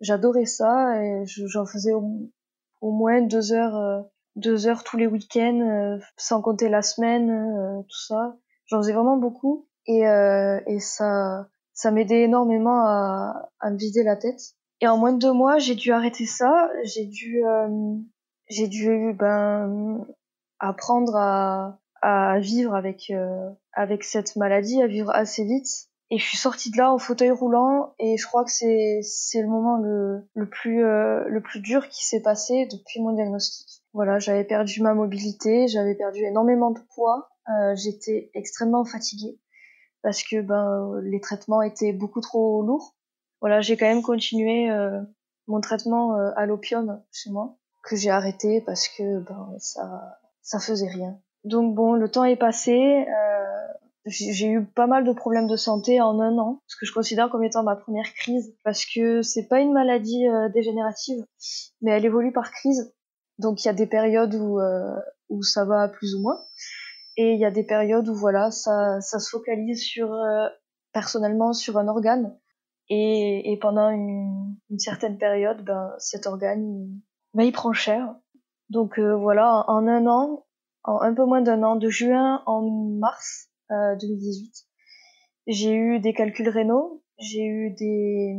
j'adorais 0.00 0.46
ça 0.46 1.02
et 1.02 1.24
j'en 1.26 1.66
faisais 1.66 1.92
au, 1.92 2.30
au, 2.80 2.90
moins 2.90 3.20
deux 3.22 3.52
heures 3.52 3.76
euh, 3.76 4.02
deux 4.36 4.66
heures 4.68 4.84
tous 4.84 4.96
les 4.96 5.06
week-ends, 5.06 5.60
euh, 5.60 5.98
sans 6.16 6.40
compter 6.42 6.68
la 6.68 6.82
semaine, 6.82 7.30
euh, 7.30 7.82
tout 7.82 8.06
ça. 8.06 8.36
J'en 8.66 8.78
faisais 8.78 8.92
vraiment 8.92 9.16
beaucoup 9.16 9.66
et, 9.86 10.06
euh, 10.06 10.60
et 10.66 10.80
ça, 10.80 11.48
ça 11.72 11.90
m'aidait 11.90 12.22
énormément 12.22 12.84
à, 12.86 13.50
à 13.60 13.70
me 13.70 13.76
vider 13.76 14.02
la 14.02 14.16
tête. 14.16 14.40
Et 14.80 14.88
en 14.88 14.98
moins 14.98 15.12
de 15.12 15.18
deux 15.18 15.32
mois, 15.32 15.58
j'ai 15.58 15.74
dû 15.74 15.92
arrêter 15.92 16.26
ça. 16.26 16.68
J'ai 16.84 17.06
dû, 17.06 17.42
j'ai 18.48 18.68
dû 18.68 19.14
ben 19.18 20.04
apprendre 20.58 21.16
à, 21.16 21.78
à 22.02 22.38
vivre 22.38 22.74
avec 22.74 23.10
euh, 23.10 23.50
avec 23.72 24.04
cette 24.04 24.36
maladie, 24.36 24.82
à 24.82 24.86
vivre 24.86 25.10
assez 25.10 25.44
vite. 25.44 25.88
Et 26.10 26.18
je 26.18 26.24
suis 26.24 26.36
sortie 26.38 26.70
de 26.70 26.76
là 26.76 26.92
en 26.92 26.98
fauteuil 26.98 27.32
roulant 27.32 27.94
et 27.98 28.16
je 28.16 28.26
crois 28.26 28.44
que 28.44 28.52
c'est 28.52 29.00
c'est 29.02 29.42
le 29.42 29.48
moment 29.48 29.78
le, 29.78 30.28
le 30.34 30.48
plus 30.48 30.84
euh, 30.84 31.24
le 31.26 31.40
plus 31.40 31.60
dur 31.60 31.88
qui 31.88 32.06
s'est 32.06 32.22
passé 32.22 32.68
depuis 32.70 33.00
mon 33.00 33.12
diagnostic. 33.12 33.75
Voilà, 33.96 34.18
j'avais 34.18 34.44
perdu 34.44 34.82
ma 34.82 34.92
mobilité, 34.92 35.68
j'avais 35.68 35.94
perdu 35.94 36.22
énormément 36.22 36.70
de 36.70 36.80
poids, 36.94 37.30
euh, 37.48 37.74
j'étais 37.76 38.30
extrêmement 38.34 38.84
fatiguée 38.84 39.38
parce 40.02 40.22
que 40.22 40.42
ben 40.42 41.00
les 41.02 41.18
traitements 41.18 41.62
étaient 41.62 41.94
beaucoup 41.94 42.20
trop 42.20 42.60
lourds. 42.60 42.94
Voilà, 43.40 43.62
j'ai 43.62 43.78
quand 43.78 43.86
même 43.86 44.02
continué 44.02 44.70
euh, 44.70 45.00
mon 45.46 45.62
traitement 45.62 46.14
euh, 46.14 46.30
à 46.36 46.44
l'opium 46.44 47.02
chez 47.10 47.30
moi 47.30 47.56
que 47.84 47.96
j'ai 47.96 48.10
arrêté 48.10 48.60
parce 48.60 48.86
que 48.86 49.20
ben 49.20 49.54
ça 49.56 50.18
ça 50.42 50.60
faisait 50.60 50.90
rien. 50.90 51.18
Donc 51.44 51.74
bon, 51.74 51.94
le 51.94 52.10
temps 52.10 52.24
est 52.24 52.36
passé. 52.36 53.06
Euh, 53.08 53.66
j'ai 54.04 54.46
eu 54.46 54.62
pas 54.62 54.86
mal 54.86 55.04
de 55.04 55.12
problèmes 55.12 55.48
de 55.48 55.56
santé 55.56 56.02
en 56.02 56.20
un 56.20 56.36
an, 56.36 56.60
ce 56.66 56.76
que 56.76 56.84
je 56.84 56.92
considère 56.92 57.30
comme 57.30 57.44
étant 57.44 57.62
ma 57.62 57.76
première 57.76 58.12
crise, 58.12 58.54
parce 58.62 58.84
que 58.84 59.22
c'est 59.22 59.48
pas 59.48 59.60
une 59.60 59.72
maladie 59.72 60.28
euh, 60.28 60.50
dégénérative, 60.50 61.24
mais 61.80 61.92
elle 61.92 62.04
évolue 62.04 62.32
par 62.32 62.52
crise. 62.52 62.92
Donc 63.38 63.64
il 63.64 63.66
y 63.66 63.70
a 63.70 63.74
des 63.74 63.86
périodes 63.86 64.34
où 64.34 64.60
euh, 64.60 64.96
où 65.28 65.42
ça 65.42 65.64
va 65.64 65.88
plus 65.88 66.14
ou 66.14 66.22
moins, 66.22 66.40
et 67.16 67.32
il 67.32 67.40
y 67.40 67.44
a 67.44 67.50
des 67.50 67.64
périodes 67.64 68.08
où 68.08 68.14
voilà, 68.14 68.50
ça 68.50 69.00
ça 69.00 69.18
se 69.18 69.30
focalise 69.30 69.82
sur 69.82 70.12
euh, 70.12 70.48
personnellement 70.92 71.52
sur 71.52 71.78
un 71.78 71.88
organe, 71.88 72.38
et, 72.88 73.52
et 73.52 73.58
pendant 73.58 73.90
une, 73.90 74.56
une 74.70 74.78
certaine 74.78 75.18
période, 75.18 75.64
ben 75.64 75.92
cet 75.98 76.26
organe 76.26 76.88
ben, 77.34 77.44
il 77.44 77.52
prend 77.52 77.72
cher. 77.72 78.14
Donc 78.68 78.98
voilà, 78.98 79.64
en 79.68 79.86
un 79.86 80.06
an, 80.08 80.44
en 80.82 81.00
un 81.00 81.14
peu 81.14 81.24
moins 81.24 81.42
d'un 81.42 81.62
an, 81.62 81.76
de 81.76 81.88
juin 81.88 82.42
en 82.46 82.62
mars, 82.98 83.50
2018. 83.70 84.46
Euh, 84.46 84.66
j'ai 85.46 85.74
eu 85.74 86.00
des 86.00 86.12
calculs 86.12 86.48
rénaux, 86.48 87.02
j'ai 87.18 87.44
eu 87.44 87.70
des, 87.70 88.36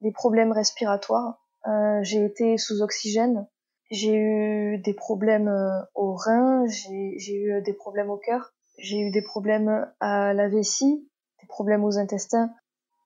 des 0.00 0.12
problèmes 0.12 0.52
respiratoires, 0.52 1.46
euh, 1.66 2.00
j'ai 2.02 2.24
été 2.24 2.58
sous 2.58 2.82
oxygène, 2.82 3.46
j'ai 3.90 4.14
eu 4.14 4.78
des 4.78 4.94
problèmes 4.94 5.48
euh, 5.48 5.80
au 5.94 6.14
rein, 6.14 6.64
j'ai 6.68 7.34
eu 7.34 7.62
des 7.62 7.72
problèmes 7.72 8.10
au 8.10 8.16
cœur, 8.16 8.52
j'ai 8.78 8.98
eu 8.98 9.10
des 9.10 9.22
problèmes 9.22 9.90
à 10.00 10.34
la 10.34 10.48
vessie, 10.48 11.08
des 11.40 11.46
problèmes 11.46 11.84
aux 11.84 11.98
intestins, 11.98 12.50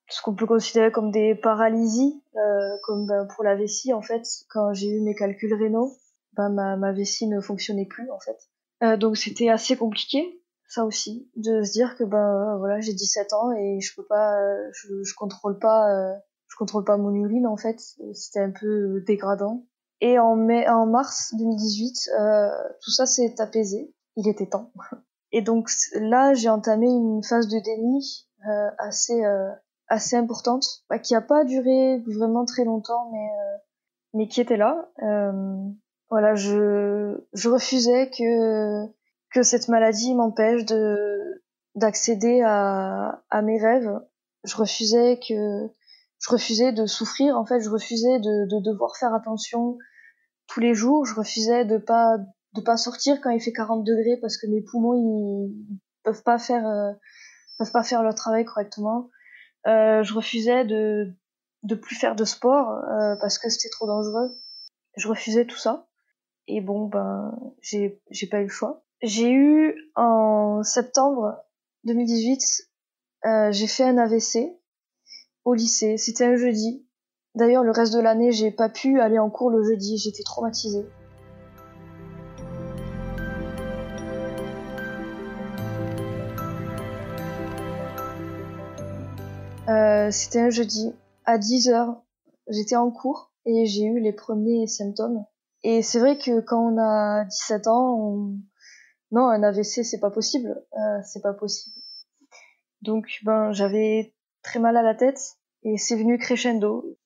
ce 0.08 0.22
qu'on 0.22 0.34
peut 0.34 0.46
considérer 0.46 0.90
comme 0.90 1.10
des 1.10 1.34
paralysies, 1.34 2.22
euh, 2.36 2.76
comme 2.84 3.06
ben, 3.06 3.26
pour 3.26 3.44
la 3.44 3.56
vessie 3.56 3.92
en 3.92 4.02
fait, 4.02 4.24
quand 4.48 4.72
j'ai 4.72 4.88
eu 4.88 5.00
mes 5.00 5.14
calculs 5.14 5.54
rénaux, 5.54 5.92
ben, 6.34 6.48
ma, 6.48 6.76
ma 6.76 6.92
vessie 6.92 7.26
ne 7.26 7.40
fonctionnait 7.40 7.86
plus 7.86 8.10
en 8.10 8.20
fait. 8.20 8.38
Euh, 8.82 8.96
donc 8.96 9.16
c'était 9.16 9.48
assez 9.48 9.76
compliqué 9.76 10.38
ça 10.68 10.84
aussi, 10.84 11.30
de 11.36 11.62
se 11.62 11.72
dire 11.72 11.96
que 11.96 12.04
ben 12.04 12.56
voilà, 12.58 12.78
j'ai 12.80 12.92
17 12.92 13.32
ans 13.32 13.52
et 13.52 13.80
je 13.80 13.94
peux 13.96 14.04
pas, 14.04 14.38
je, 14.72 15.02
je 15.02 15.14
contrôle 15.14 15.58
pas, 15.58 15.90
euh, 15.90 16.14
je 16.46 16.56
contrôle 16.56 16.84
pas 16.84 16.98
mon 16.98 17.14
urine 17.14 17.46
en 17.46 17.56
fait. 17.56 17.80
C'était 18.12 18.40
un 18.40 18.50
peu 18.50 19.00
dégradant. 19.06 19.66
Et 20.00 20.18
en 20.18 20.36
mai, 20.36 20.68
en 20.68 20.86
mars 20.86 21.34
2018, 21.36 22.10
euh, 22.18 22.50
tout 22.82 22.90
ça 22.90 23.06
s'est 23.06 23.40
apaisé. 23.40 23.92
Il 24.16 24.28
était 24.28 24.46
temps. 24.46 24.70
Et 25.32 25.42
donc 25.42 25.70
là, 25.94 26.34
j'ai 26.34 26.48
entamé 26.48 26.86
une 26.86 27.22
phase 27.22 27.48
de 27.48 27.58
déni 27.58 28.26
euh, 28.46 28.70
assez 28.78 29.24
euh, 29.24 29.50
assez 29.88 30.16
importante, 30.16 30.64
bah, 30.88 30.98
qui 30.98 31.14
a 31.14 31.20
pas 31.20 31.44
duré 31.44 32.02
vraiment 32.06 32.44
très 32.44 32.64
longtemps, 32.64 33.10
mais 33.10 33.28
euh, 33.28 33.56
mais 34.14 34.28
qui 34.28 34.40
était 34.40 34.56
là. 34.56 34.88
voilà, 36.10 36.34
je 36.34 37.20
je 37.34 37.48
refusais 37.50 38.10
que 38.10 38.86
que 39.32 39.42
cette 39.42 39.68
maladie 39.68 40.14
m'empêche 40.14 40.64
de 40.64 41.42
d'accéder 41.74 42.42
à, 42.42 43.22
à 43.28 43.42
mes 43.42 43.60
rêves. 43.60 44.00
Je 44.44 44.56
refusais 44.56 45.18
que 45.18 45.68
je 46.20 46.30
refusais 46.30 46.72
de 46.72 46.86
souffrir 46.86 47.36
en 47.36 47.44
fait, 47.44 47.60
je 47.60 47.70
refusais 47.70 48.18
de, 48.18 48.48
de 48.48 48.62
devoir 48.62 48.96
faire 48.96 49.14
attention 49.14 49.78
tous 50.48 50.60
les 50.60 50.74
jours, 50.74 51.04
je 51.04 51.14
refusais 51.14 51.64
de 51.64 51.78
pas 51.78 52.16
de 52.54 52.60
pas 52.60 52.76
sortir 52.76 53.20
quand 53.20 53.30
il 53.30 53.40
fait 53.40 53.52
40 53.52 53.84
degrés 53.84 54.16
parce 54.20 54.36
que 54.36 54.46
mes 54.46 54.62
poumons 54.62 54.94
ils 54.94 55.80
peuvent 56.02 56.22
pas 56.22 56.38
faire 56.38 56.66
euh, 56.66 56.92
peuvent 57.58 57.72
pas 57.72 57.82
faire 57.82 58.02
leur 58.02 58.14
travail 58.14 58.44
correctement. 58.44 59.10
Euh, 59.66 60.02
je 60.02 60.14
refusais 60.14 60.64
de 60.64 61.12
de 61.64 61.74
plus 61.74 61.96
faire 61.96 62.16
de 62.16 62.24
sport 62.24 62.70
euh, 62.70 63.16
parce 63.20 63.38
que 63.38 63.48
c'était 63.50 63.68
trop 63.70 63.86
dangereux. 63.86 64.30
Je 64.96 65.08
refusais 65.08 65.44
tout 65.44 65.58
ça. 65.58 65.86
Et 66.46 66.60
bon 66.60 66.86
ben 66.86 67.32
j'ai 67.60 68.00
j'ai 68.10 68.26
pas 68.26 68.40
eu 68.40 68.44
le 68.44 68.48
choix. 68.48 68.82
J'ai 69.02 69.30
eu 69.30 69.76
en 69.94 70.62
septembre 70.64 71.36
2018, 71.84 72.40
euh, 73.26 73.52
j'ai 73.52 73.66
fait 73.66 73.84
un 73.84 73.98
AVC 73.98 74.58
au 75.48 75.54
lycée. 75.54 75.96
C'était 75.96 76.26
un 76.26 76.36
jeudi. 76.36 76.86
D'ailleurs, 77.34 77.64
le 77.64 77.70
reste 77.70 77.94
de 77.94 78.00
l'année, 78.00 78.32
j'ai 78.32 78.50
pas 78.50 78.68
pu 78.68 79.00
aller 79.00 79.18
en 79.18 79.30
cours 79.30 79.50
le 79.50 79.62
jeudi. 79.62 79.96
J'étais 79.96 80.22
traumatisée. 80.22 80.86
Euh, 89.68 90.10
c'était 90.10 90.40
un 90.40 90.50
jeudi. 90.50 90.92
À 91.24 91.38
10 91.38 91.68
heures, 91.70 92.02
j'étais 92.48 92.76
en 92.76 92.90
cours 92.90 93.32
et 93.46 93.64
j'ai 93.64 93.84
eu 93.84 94.00
les 94.00 94.12
premiers 94.12 94.66
symptômes. 94.66 95.24
Et 95.62 95.82
c'est 95.82 95.98
vrai 95.98 96.18
que 96.18 96.40
quand 96.40 96.74
on 96.74 96.78
a 96.78 97.24
17 97.24 97.66
ans, 97.68 97.94
on, 97.98 98.38
non, 99.12 99.28
un 99.28 99.42
AVC, 99.42 99.82
c'est 99.82 100.00
pas 100.00 100.10
possible, 100.10 100.62
euh, 100.74 101.00
c'est 101.04 101.22
pas 101.22 101.32
possible. 101.32 101.76
Donc, 102.82 103.06
ben, 103.24 103.52
j'avais 103.52 104.14
très 104.42 104.60
mal 104.60 104.76
à 104.76 104.82
la 104.82 104.94
tête 104.94 105.37
et 105.62 105.76
c'est 105.76 105.96
venu 105.96 106.18
crescendo. 106.18 106.96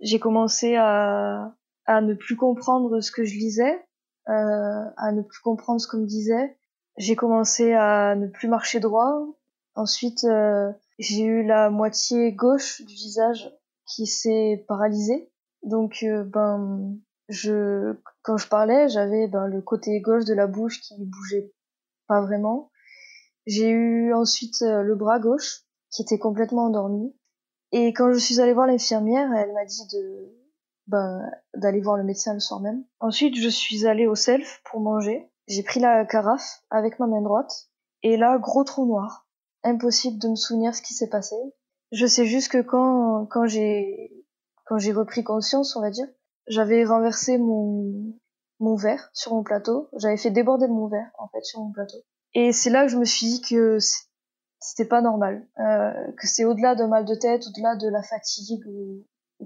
J'ai 0.00 0.18
commencé 0.18 0.76
à, 0.76 1.54
à 1.86 2.00
ne 2.00 2.14
plus 2.14 2.36
comprendre 2.36 3.00
ce 3.00 3.10
que 3.10 3.24
je 3.24 3.34
lisais, 3.34 3.84
euh, 4.28 4.84
à 4.96 5.12
ne 5.12 5.22
plus 5.22 5.40
comprendre 5.42 5.80
ce 5.80 5.88
qu'on 5.88 5.98
me 5.98 6.06
disait. 6.06 6.56
J'ai 6.96 7.16
commencé 7.16 7.72
à 7.72 8.14
ne 8.16 8.26
plus 8.26 8.48
marcher 8.48 8.80
droit. 8.80 9.26
Ensuite, 9.74 10.24
euh, 10.24 10.72
j'ai 10.98 11.24
eu 11.24 11.44
la 11.44 11.70
moitié 11.70 12.32
gauche 12.32 12.82
du 12.82 12.94
visage 12.94 13.50
qui 13.86 14.06
s'est 14.06 14.64
paralysée. 14.68 15.30
Donc, 15.62 16.02
euh, 16.02 16.24
ben, 16.24 16.96
je, 17.28 17.96
quand 18.22 18.36
je 18.36 18.48
parlais, 18.48 18.88
j'avais 18.88 19.28
ben, 19.28 19.46
le 19.46 19.62
côté 19.62 20.00
gauche 20.00 20.24
de 20.24 20.34
la 20.34 20.46
bouche 20.46 20.80
qui 20.80 20.94
bougeait 20.98 21.52
pas 22.06 22.20
vraiment. 22.20 22.70
J'ai 23.46 23.70
eu 23.70 24.12
ensuite 24.12 24.62
euh, 24.62 24.82
le 24.82 24.94
bras 24.94 25.18
gauche 25.18 25.62
qui 25.90 26.02
était 26.02 26.18
complètement 26.18 26.66
endormi. 26.66 27.14
Et 27.72 27.92
quand 27.92 28.12
je 28.12 28.18
suis 28.18 28.40
allée 28.40 28.52
voir 28.52 28.66
l'infirmière, 28.66 29.32
elle 29.32 29.52
m'a 29.52 29.64
dit 29.64 29.86
de 29.92 30.36
ben, 30.86 31.30
d'aller 31.54 31.80
voir 31.80 31.96
le 31.96 32.02
médecin 32.02 32.34
le 32.34 32.40
soir 32.40 32.60
même. 32.60 32.84
Ensuite, 32.98 33.36
je 33.36 33.48
suis 33.48 33.86
allée 33.86 34.06
au 34.06 34.16
self 34.16 34.60
pour 34.64 34.80
manger. 34.80 35.30
J'ai 35.46 35.62
pris 35.62 35.78
la 35.78 36.04
carafe 36.04 36.62
avec 36.70 36.98
ma 36.98 37.06
main 37.06 37.22
droite. 37.22 37.68
Et 38.02 38.16
là, 38.16 38.38
gros 38.38 38.64
trou 38.64 38.86
noir. 38.86 39.28
Impossible 39.62 40.18
de 40.18 40.28
me 40.28 40.36
souvenir 40.36 40.74
ce 40.74 40.82
qui 40.82 40.94
s'est 40.94 41.08
passé. 41.08 41.36
Je 41.92 42.06
sais 42.06 42.24
juste 42.24 42.50
que 42.50 42.62
quand, 42.62 43.26
quand 43.26 43.46
j'ai, 43.46 44.24
quand 44.64 44.78
j'ai 44.78 44.92
repris 44.92 45.22
conscience, 45.22 45.76
on 45.76 45.80
va 45.80 45.90
dire, 45.90 46.06
j'avais 46.46 46.84
renversé 46.84 47.38
mon, 47.38 48.14
mon 48.58 48.74
verre 48.74 49.10
sur 49.12 49.34
mon 49.34 49.42
plateau. 49.42 49.88
J'avais 49.96 50.16
fait 50.16 50.30
déborder 50.30 50.66
mon 50.66 50.88
verre, 50.88 51.10
en 51.18 51.28
fait, 51.28 51.42
sur 51.42 51.60
mon 51.60 51.72
plateau. 51.72 51.98
Et 52.34 52.52
c'est 52.52 52.70
là 52.70 52.84
que 52.84 52.92
je 52.92 52.96
me 52.96 53.04
suis 53.04 53.26
dit 53.26 53.40
que 53.42 53.78
c'était 54.60 54.88
pas 54.88 55.00
normal. 55.00 55.46
Euh, 55.58 55.92
que 56.16 56.26
c'est 56.26 56.44
au-delà 56.44 56.74
d'un 56.74 56.88
mal 56.88 57.04
de 57.04 57.14
tête, 57.14 57.46
au-delà 57.48 57.76
de 57.76 57.88
la 57.88 58.02
fatigue 58.02 58.64
ou, 58.66 59.04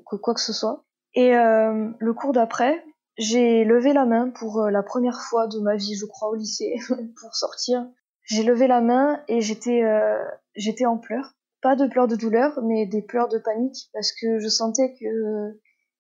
que 0.09 0.17
quoi 0.17 0.35
que 0.35 0.41
ce 0.41 0.53
soit. 0.53 0.85
Et 1.15 1.37
euh, 1.37 1.91
le 1.99 2.13
cours 2.13 2.33
d'après, 2.33 2.85
j'ai 3.17 3.65
levé 3.65 3.93
la 3.93 4.05
main 4.05 4.31
pour 4.31 4.63
euh, 4.63 4.71
la 4.71 4.83
première 4.83 5.21
fois 5.21 5.47
de 5.47 5.61
ma 5.61 5.77
vie, 5.77 5.95
je 5.95 6.07
crois, 6.07 6.29
au 6.29 6.35
lycée, 6.35 6.75
pour 7.21 7.35
sortir. 7.35 7.87
J'ai 8.25 8.43
levé 8.43 8.67
la 8.67 8.81
main 8.81 9.23
et 9.29 9.41
j'étais 9.41 9.85
euh, 9.85 10.19
j'étais 10.57 10.87
en 10.87 10.99
pleurs. 10.99 11.35
Pas 11.63 11.77
de 11.77 11.87
pleurs 11.87 12.09
de 12.09 12.17
douleur, 12.17 12.61
mais 12.63 12.87
des 12.87 13.03
pleurs 13.03 13.29
de 13.29 13.39
panique 13.39 13.89
parce 13.93 14.13
que 14.13 14.39
je 14.39 14.49
sentais 14.49 14.95
que 15.01 15.59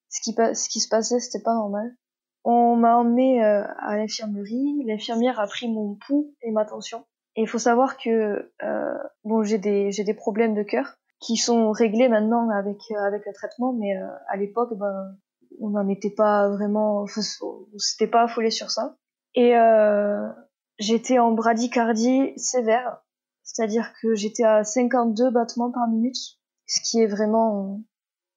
ce 0.08 0.20
qui, 0.20 0.32
ce 0.32 0.68
qui 0.68 0.80
se 0.80 0.88
passait, 0.88 1.20
c'était 1.20 1.42
pas 1.42 1.54
normal. 1.54 1.94
On 2.44 2.76
m'a 2.76 2.96
emmené 2.98 3.42
euh, 3.42 3.64
à 3.78 3.96
l'infirmerie. 3.96 4.84
L'infirmière 4.86 5.40
a 5.40 5.46
pris 5.46 5.68
mon 5.68 5.96
pouls 6.06 6.34
et 6.42 6.50
ma 6.50 6.64
tension. 6.64 7.04
Et 7.36 7.42
il 7.42 7.48
faut 7.48 7.58
savoir 7.58 7.96
que 7.96 8.52
euh, 8.62 8.98
bon, 9.24 9.42
j'ai 9.42 9.58
des 9.58 9.90
j'ai 9.90 10.04
des 10.04 10.14
problèmes 10.14 10.54
de 10.54 10.62
cœur 10.62 10.96
qui 11.20 11.36
sont 11.36 11.72
réglés 11.72 12.08
maintenant 12.08 12.48
avec 12.50 12.78
euh, 12.90 13.06
avec 13.06 13.26
le 13.26 13.32
traitement, 13.32 13.72
mais 13.72 13.96
euh, 13.96 14.06
à 14.28 14.36
l'époque, 14.36 14.74
ben, 14.74 15.16
on 15.60 15.70
n'en 15.70 15.88
était 15.88 16.10
pas 16.10 16.48
vraiment, 16.48 17.02
on 17.02 17.78
s'était 17.78 18.06
pas 18.06 18.22
affolé 18.22 18.50
sur 18.50 18.70
ça. 18.70 18.96
Et 19.34 19.56
euh, 19.56 20.28
j'étais 20.78 21.18
en 21.18 21.32
bradycardie 21.32 22.32
sévère, 22.36 23.02
c'est-à-dire 23.42 23.92
que 24.00 24.14
j'étais 24.14 24.44
à 24.44 24.64
52 24.64 25.30
battements 25.30 25.72
par 25.72 25.88
minute, 25.88 26.16
ce 26.66 26.80
qui 26.82 27.00
est 27.00 27.06
vraiment 27.06 27.80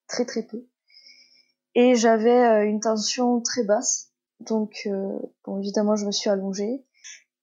très 0.08 0.26
très 0.26 0.44
peu 0.44 0.66
et 1.78 1.94
j'avais 1.94 2.44
euh, 2.44 2.66
une 2.66 2.80
tension 2.80 3.40
très 3.40 3.64
basse. 3.64 4.12
Donc, 4.40 4.88
bon, 5.46 5.60
évidemment, 5.60 5.96
je 5.96 6.06
me 6.06 6.12
suis 6.12 6.30
allongée. 6.30 6.84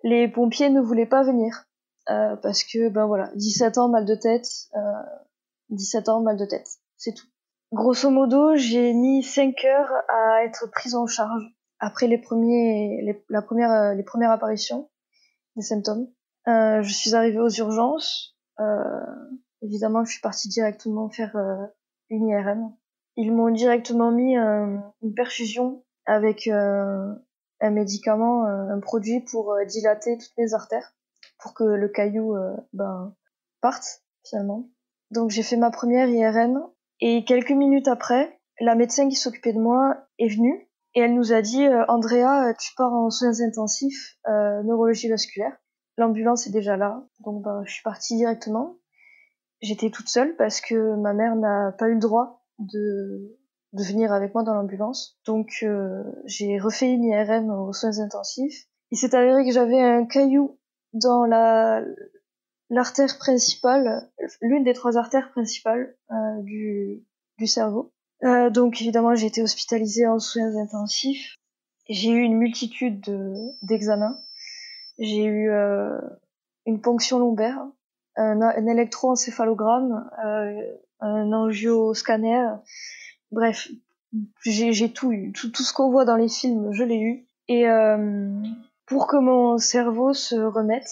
Les 0.04 0.28
pompiers 0.28 0.70
ne 0.70 0.80
voulaient 0.80 1.06
pas 1.06 1.25
venir. 1.25 1.64
euh, 2.11 2.37
parce 2.37 2.64
que 2.64 2.88
ben 2.90 3.06
voilà, 3.06 3.30
17 3.34 3.78
ans 3.78 3.88
mal 3.88 4.04
de 4.04 4.14
tête, 4.14 4.46
euh, 4.76 5.02
17 5.70 6.08
ans 6.11 6.20
mal 6.20 6.37
de 6.37 6.44
tête, 6.44 6.68
c'est 6.96 7.14
tout. 7.14 7.26
Grosso 7.73 8.11
modo, 8.11 8.54
j'ai 8.56 8.92
mis 8.92 9.23
5 9.23 9.64
heures 9.64 9.92
à 10.08 10.44
être 10.44 10.70
prise 10.70 10.94
en 10.94 11.06
charge 11.06 11.42
après 11.80 12.06
les 12.06 12.18
premiers, 12.18 13.25
la 13.30 13.42
première, 13.42 13.73
euh, 13.73 13.94
les 13.94 14.02
premières 14.04 14.30
apparitions 14.30 14.90
des 15.56 15.62
symptômes. 15.62 16.08
Euh, 16.49 16.82
je 16.82 16.92
suis 16.92 17.14
arrivée 17.14 17.40
aux 17.40 17.49
urgences. 17.50 18.37
Euh, 18.61 19.00
évidemment, 19.62 20.04
je 20.04 20.12
suis 20.12 20.20
partie 20.20 20.49
directement 20.49 21.08
faire 21.08 21.34
euh, 21.37 21.66
une 22.11 22.28
IRM. 22.28 22.70
Ils 23.16 23.32
m'ont 23.32 23.50
directement 23.50 24.11
mis 24.12 24.37
une 24.37 25.14
perfusion 25.14 25.84
avec 26.04 26.50
un 27.64 27.71
médicament, 27.71 28.44
un 28.47 28.80
produit 28.80 29.21
pour 29.21 29.54
dilater 29.66 30.18
toutes 30.18 30.37
mes 30.38 30.54
artères, 30.54 30.94
pour 31.38 31.54
que 31.54 31.64
le 31.64 31.88
caillou 31.88 32.37
ben, 32.73 33.14
parte 33.61 34.02
finalement. 34.25 34.68
Donc 35.11 35.30
j'ai 35.30 35.42
fait 35.42 35.56
ma 35.56 35.71
première 35.71 36.09
IRM 36.09 36.62
et 37.00 37.25
quelques 37.25 37.50
minutes 37.50 37.88
après, 37.88 38.40
la 38.61 38.75
médecin 38.75 39.09
qui 39.09 39.16
s'occupait 39.16 39.52
de 39.52 39.61
moi 39.61 39.97
est 40.18 40.28
venue 40.28 40.68
et 40.94 41.00
elle 41.00 41.14
nous 41.14 41.33
a 41.33 41.42
dit 41.42 41.66
euh, 41.66 41.85
Andrea, 41.88 42.54
tu 42.59 42.73
pars 42.76 42.92
en 42.92 43.11
soins 43.11 43.40
intensifs, 43.40 44.16
euh, 44.28 44.62
neurologie 44.62 45.09
vasculaire. 45.09 45.56
L'ambulance 45.97 46.47
est 46.47 46.50
déjà 46.50 46.76
là, 46.76 47.04
donc 47.21 47.42
ben, 47.42 47.62
je 47.66 47.73
suis 47.73 47.83
partie 47.83 48.16
directement. 48.16 48.76
J'étais 49.61 49.90
toute 49.90 50.09
seule 50.09 50.37
parce 50.37 50.61
que 50.61 50.97
ma 50.97 51.12
mère 51.12 51.37
n'a 51.37 51.73
pas 51.73 51.88
eu 51.88 51.94
le 51.94 52.00
droit 52.00 52.44
de, 52.59 53.38
de 53.75 53.83
venir 53.83 54.12
avec 54.12 54.35
moi 54.35 54.43
dans 54.43 54.54
l'ambulance. 54.54 55.19
Donc 55.26 55.59
euh, 55.62 56.02
j'ai 56.25 56.59
refait 56.59 56.90
une 56.90 57.04
IRM 57.04 57.50
aux 57.50 57.73
soins 57.73 57.99
intensifs. 57.99 58.66
Il 58.90 58.99
s'est 58.99 59.14
avéré 59.14 59.45
que 59.45 59.52
j'avais 59.52 59.81
un 59.81 60.07
caillou 60.07 60.59
dans 60.93 61.25
la 61.25 61.83
l'artère 62.71 63.19
principale, 63.19 64.11
l'une 64.40 64.64
des 64.64 64.73
trois 64.73 64.97
artères 64.97 65.31
principales 65.31 65.95
euh, 66.11 66.43
du, 66.43 67.04
du 67.38 67.47
cerveau. 67.47 67.93
Euh, 68.23 68.49
donc 68.49 68.81
évidemment, 68.81 69.14
j'ai 69.14 69.26
été 69.26 69.43
hospitalisée 69.43 70.07
en 70.07 70.19
soins 70.19 70.57
intensifs. 70.57 71.37
J'ai 71.88 72.11
eu 72.11 72.21
une 72.21 72.38
multitude 72.38 73.04
d'examens. 73.62 74.16
j'ai 74.99 75.25
eu 75.25 75.50
euh, 75.50 76.00
une 76.64 76.81
ponction 76.81 77.19
lombaire, 77.19 77.59
un, 78.16 78.40
un 78.40 78.66
électroencéphalogramme, 78.66 80.09
euh, 80.25 80.76
un 81.00 81.33
angioscanner. 81.33 82.49
Bref, 83.31 83.69
j'ai 84.45 84.93
tout 84.93 85.12
eu. 85.12 85.33
Tout, 85.33 85.50
tout 85.50 85.62
ce 85.62 85.73
qu'on 85.73 85.90
voit 85.90 86.04
dans 86.04 86.16
les 86.16 86.28
films, 86.28 86.73
je 86.73 86.85
l'ai 86.85 87.00
eu. 87.00 87.26
Et 87.49 87.69
euh, 87.69 88.31
pour 88.87 89.07
que 89.07 89.16
mon 89.16 89.59
cerveau 89.59 90.12
se 90.12 90.37
remette 90.37 90.90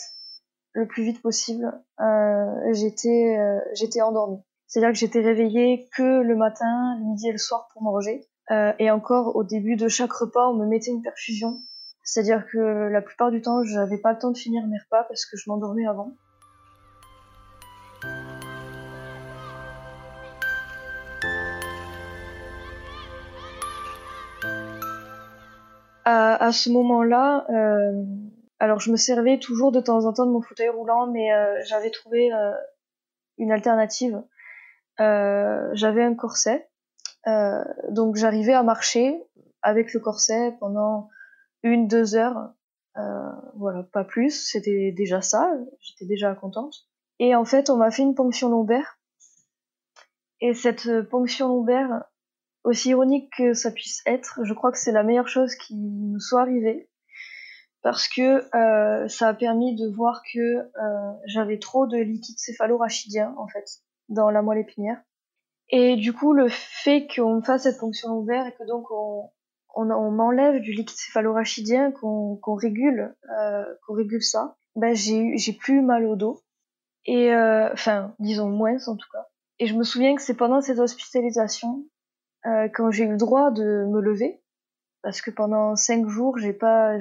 le 0.72 0.86
plus 0.86 1.02
vite 1.02 1.20
possible, 1.22 1.72
euh, 2.00 2.72
j'étais 2.72 3.36
euh, 3.38 3.58
j'étais 3.74 4.00
endormie. 4.00 4.40
C'est-à-dire 4.66 4.92
que 4.92 4.98
j'étais 4.98 5.20
réveillée 5.20 5.88
que 5.96 6.22
le 6.22 6.34
matin, 6.34 6.96
le 6.98 7.04
midi 7.04 7.28
et 7.28 7.32
le 7.32 7.38
soir 7.38 7.68
pour 7.72 7.82
manger. 7.82 8.26
Euh, 8.50 8.72
et 8.78 8.90
encore, 8.90 9.36
au 9.36 9.44
début 9.44 9.76
de 9.76 9.88
chaque 9.88 10.12
repas, 10.12 10.48
on 10.48 10.54
me 10.54 10.66
mettait 10.66 10.90
une 10.90 11.02
perfusion. 11.02 11.60
C'est-à-dire 12.04 12.46
que 12.50 12.58
la 12.58 13.02
plupart 13.02 13.30
du 13.30 13.42
temps, 13.42 13.62
j'avais 13.64 13.98
pas 13.98 14.12
le 14.12 14.18
temps 14.18 14.30
de 14.30 14.38
finir 14.38 14.66
mes 14.66 14.78
repas 14.78 15.04
parce 15.04 15.24
que 15.26 15.36
je 15.36 15.44
m'endormais 15.48 15.86
avant. 15.86 16.12
À, 26.04 26.44
à 26.44 26.52
ce 26.52 26.70
moment-là, 26.70 27.46
euh, 27.50 28.04
alors 28.58 28.80
je 28.80 28.90
me 28.90 28.96
servais 28.96 29.38
toujours 29.38 29.72
de 29.72 29.80
temps 29.80 30.04
en 30.04 30.12
temps 30.12 30.26
de 30.26 30.32
mon 30.32 30.42
fauteuil 30.42 30.68
roulant, 30.68 31.06
mais 31.06 31.32
euh, 31.32 31.60
j'avais 31.64 31.90
trouvé 31.90 32.32
euh, 32.32 32.52
une 33.38 33.52
alternative 33.52 34.22
euh, 35.00 35.70
j'avais 35.72 36.02
un 36.02 36.14
corset. 36.14 36.68
Euh, 37.26 37.64
donc 37.90 38.16
j'arrivais 38.16 38.52
à 38.52 38.62
marcher 38.62 39.22
avec 39.62 39.94
le 39.94 40.00
corset 40.00 40.56
pendant 40.60 41.08
une, 41.62 41.88
deux 41.88 42.14
heures. 42.14 42.52
Euh, 42.98 43.30
voilà, 43.56 43.84
pas 43.84 44.04
plus. 44.04 44.30
C'était 44.30 44.92
déjà 44.92 45.22
ça. 45.22 45.50
J'étais 45.80 46.06
déjà 46.06 46.34
contente. 46.34 46.88
Et 47.18 47.34
en 47.34 47.44
fait, 47.44 47.70
on 47.70 47.76
m'a 47.76 47.90
fait 47.90 48.02
une 48.02 48.14
ponction 48.14 48.48
lombaire. 48.48 48.98
Et 50.40 50.54
cette 50.54 51.02
ponction 51.08 51.48
lombaire, 51.48 52.04
aussi 52.64 52.90
ironique 52.90 53.32
que 53.36 53.54
ça 53.54 53.70
puisse 53.70 54.02
être, 54.06 54.40
je 54.44 54.52
crois 54.54 54.70
que 54.72 54.78
c'est 54.78 54.92
la 54.92 55.02
meilleure 55.02 55.28
chose 55.28 55.54
qui 55.54 55.74
nous 55.74 56.20
soit 56.20 56.42
arrivée 56.42 56.88
parce 57.82 58.06
que 58.06 58.44
euh, 58.54 59.08
ça 59.08 59.28
a 59.28 59.34
permis 59.34 59.74
de 59.74 59.88
voir 59.88 60.22
que 60.32 60.38
euh, 60.38 61.12
j'avais 61.26 61.58
trop 61.58 61.86
de 61.86 61.98
liquide 61.98 62.38
céphalorachidien 62.38 63.34
en 63.36 63.48
fait 63.48 63.64
dans 64.08 64.30
la 64.30 64.42
moelle 64.42 64.58
épinière. 64.58 65.02
Et 65.68 65.96
du 65.96 66.12
coup, 66.12 66.32
le 66.32 66.48
fait 66.48 67.08
qu'on 67.12 67.36
me 67.36 67.42
fasse 67.42 67.62
cette 67.62 67.78
ponction 67.78 68.10
lombaire 68.10 68.46
et 68.46 68.52
que 68.52 68.66
donc 68.68 68.90
on, 68.90 69.30
on, 69.74 69.90
on 69.90 70.10
m'enlève 70.10 70.60
du 70.60 70.72
liquide 70.72 70.96
céphalorachidien, 70.96 71.92
qu'on 71.92 72.54
régule, 72.54 73.14
euh, 73.36 73.64
qu'on 73.86 73.94
régule 73.94 74.22
ça, 74.22 74.56
ben 74.76 74.94
j'ai 74.94 75.36
j'ai 75.36 75.52
plus 75.52 75.82
mal 75.82 76.06
au 76.06 76.14
dos. 76.14 76.42
Et 77.04 77.32
euh, 77.34 77.72
enfin, 77.72 78.14
disons 78.20 78.48
moins 78.48 78.86
en 78.86 78.96
tout 78.96 79.08
cas. 79.12 79.26
Et 79.58 79.66
je 79.66 79.74
me 79.74 79.82
souviens 79.82 80.14
que 80.14 80.22
c'est 80.22 80.36
pendant 80.36 80.60
cette 80.60 80.78
hospitalisation, 80.78 81.84
euh, 82.46 82.68
quand 82.72 82.90
j'ai 82.90 83.04
eu 83.04 83.10
le 83.10 83.16
droit 83.16 83.50
de 83.50 83.86
me 83.86 84.00
lever, 84.00 84.42
parce 85.02 85.20
que 85.20 85.30
pendant 85.30 85.76
cinq 85.76 86.08
jours, 86.08 86.38
j'ai 86.38 86.52
pas, 86.52 86.96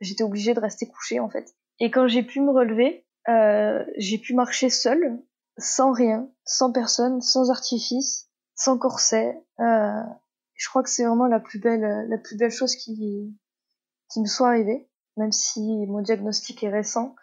j'étais 0.00 0.24
obligée 0.24 0.54
de 0.54 0.60
rester 0.60 0.86
couchée 0.86 1.20
en 1.20 1.28
fait. 1.28 1.54
Et 1.78 1.90
quand 1.90 2.08
j'ai 2.08 2.22
pu 2.22 2.40
me 2.40 2.50
relever, 2.50 3.06
euh, 3.28 3.84
j'ai 3.96 4.18
pu 4.18 4.34
marcher 4.34 4.70
seule 4.70 5.18
sans 5.58 5.92
rien, 5.92 6.28
sans 6.44 6.72
personne, 6.72 7.20
sans 7.20 7.50
artifice, 7.50 8.28
sans 8.54 8.78
corset. 8.78 9.42
Euh, 9.60 10.02
je 10.54 10.68
crois 10.68 10.82
que 10.82 10.90
c'est 10.90 11.04
vraiment 11.04 11.26
la 11.26 11.40
plus 11.40 11.58
belle, 11.58 12.06
la 12.08 12.18
plus 12.18 12.36
belle 12.36 12.50
chose 12.50 12.76
qui, 12.76 13.36
qui 14.10 14.20
me 14.20 14.26
soit 14.26 14.48
arrivée, 14.48 14.88
même 15.16 15.32
si 15.32 15.86
mon 15.86 16.00
diagnostic 16.00 16.62
est 16.62 16.70
récent. 16.70 17.14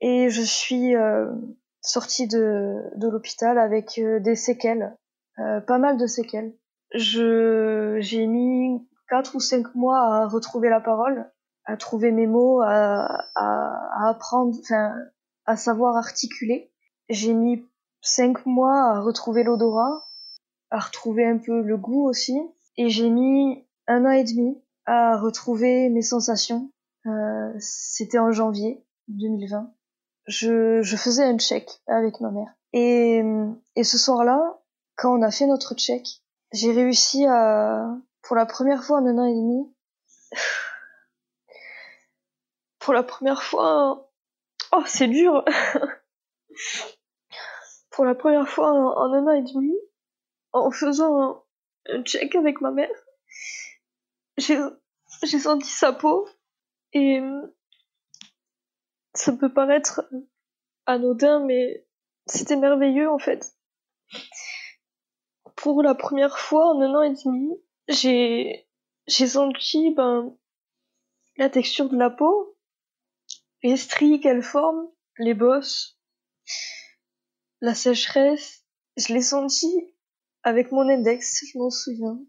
Et 0.00 0.28
je 0.28 0.42
suis 0.42 0.94
euh, 0.94 1.26
sortie 1.80 2.26
de, 2.26 2.82
de 2.96 3.08
l'hôpital 3.08 3.58
avec 3.58 3.98
euh, 3.98 4.20
des 4.20 4.34
séquelles, 4.34 4.96
euh, 5.38 5.60
pas 5.60 5.78
mal 5.78 5.96
de 5.96 6.06
séquelles. 6.06 6.54
Je, 6.94 7.96
j'ai 8.00 8.26
mis 8.26 8.86
quatre 9.08 9.34
ou 9.34 9.40
cinq 9.40 9.74
mois 9.74 9.98
à 9.98 10.26
retrouver 10.28 10.68
la 10.68 10.80
parole, 10.80 11.30
à 11.64 11.76
trouver 11.76 12.12
mes 12.12 12.26
mots, 12.26 12.60
à, 12.62 13.24
à, 13.34 14.04
à 14.04 14.08
apprendre, 14.08 14.56
enfin, 14.60 14.94
à 15.46 15.56
savoir 15.56 15.96
articuler. 15.96 16.70
J'ai 17.08 17.34
mis 17.34 17.64
cinq 18.00 18.46
mois 18.46 18.92
à 18.92 19.00
retrouver 19.00 19.42
l'odorat, 19.42 20.04
à 20.70 20.78
retrouver 20.78 21.26
un 21.26 21.38
peu 21.38 21.62
le 21.62 21.76
goût 21.76 22.08
aussi, 22.08 22.38
et 22.76 22.88
j'ai 22.88 23.10
mis 23.10 23.64
un 23.86 24.04
an 24.04 24.10
et 24.10 24.24
demi 24.24 24.62
à 24.86 25.16
retrouver 25.16 25.88
mes 25.88 26.02
sensations. 26.02 26.70
Euh, 27.06 27.52
C'était 27.58 28.18
en 28.18 28.32
janvier 28.32 28.84
2020. 29.08 29.72
Je, 30.26 30.82
je 30.82 30.96
faisais 30.96 31.22
un 31.24 31.38
check 31.38 31.70
avec 31.86 32.20
ma 32.20 32.30
mère. 32.30 32.52
Et, 32.72 33.22
et 33.76 33.84
ce 33.84 33.96
soir-là, 33.98 34.58
quand 34.96 35.16
on 35.16 35.22
a 35.22 35.30
fait 35.30 35.46
notre 35.46 35.74
check, 35.74 36.04
j'ai 36.52 36.72
réussi 36.72 37.26
à, 37.26 37.86
pour 38.22 38.34
la 38.34 38.46
première 38.46 38.82
fois 38.82 38.98
en 38.98 39.06
un 39.06 39.18
an 39.18 39.26
et 39.26 39.34
demi, 39.34 39.72
pour 42.78 42.94
la 42.94 43.02
première 43.02 43.42
fois, 43.42 44.10
oh 44.72 44.82
c'est 44.86 45.08
dur 45.08 45.44
pour 47.90 48.04
la 48.04 48.14
première 48.14 48.48
fois 48.48 48.70
en, 48.70 49.12
un 49.12 49.26
an 49.26 49.32
et 49.32 49.42
demi, 49.42 49.74
en 50.52 50.70
faisant 50.70 51.44
un, 51.88 52.02
check 52.04 52.34
avec 52.34 52.60
ma 52.60 52.70
mère, 52.70 52.88
j'ai, 54.38 54.58
j'ai 55.22 55.38
senti 55.38 55.68
sa 55.68 55.92
peau 55.92 56.28
et 56.92 57.20
ça 59.14 59.32
peut 59.32 59.52
paraître 59.52 60.08
anodin, 60.86 61.44
mais 61.44 61.86
c'était 62.26 62.56
merveilleux 62.56 63.10
en 63.10 63.18
fait. 63.18 63.56
Pour 65.66 65.82
la 65.82 65.96
première 65.96 66.38
fois 66.38 66.72
en 66.72 66.80
un 66.80 66.94
an 66.94 67.02
et 67.02 67.10
demi, 67.24 67.50
j'ai, 67.88 68.68
j'ai 69.08 69.26
senti 69.26 69.92
ben, 69.96 70.32
la 71.38 71.50
texture 71.50 71.88
de 71.88 71.96
la 71.96 72.08
peau, 72.08 72.56
les 73.64 73.76
stries 73.76 74.20
qu'elle 74.20 74.44
forme, 74.44 74.88
les 75.18 75.34
bosses, 75.34 75.98
la 77.60 77.74
sécheresse, 77.74 78.64
je 78.96 79.12
l'ai 79.12 79.22
senti 79.22 79.66
avec 80.44 80.70
mon 80.70 80.88
index, 80.88 81.42
je 81.52 81.58
m'en 81.58 81.70
souviens. 81.70 82.20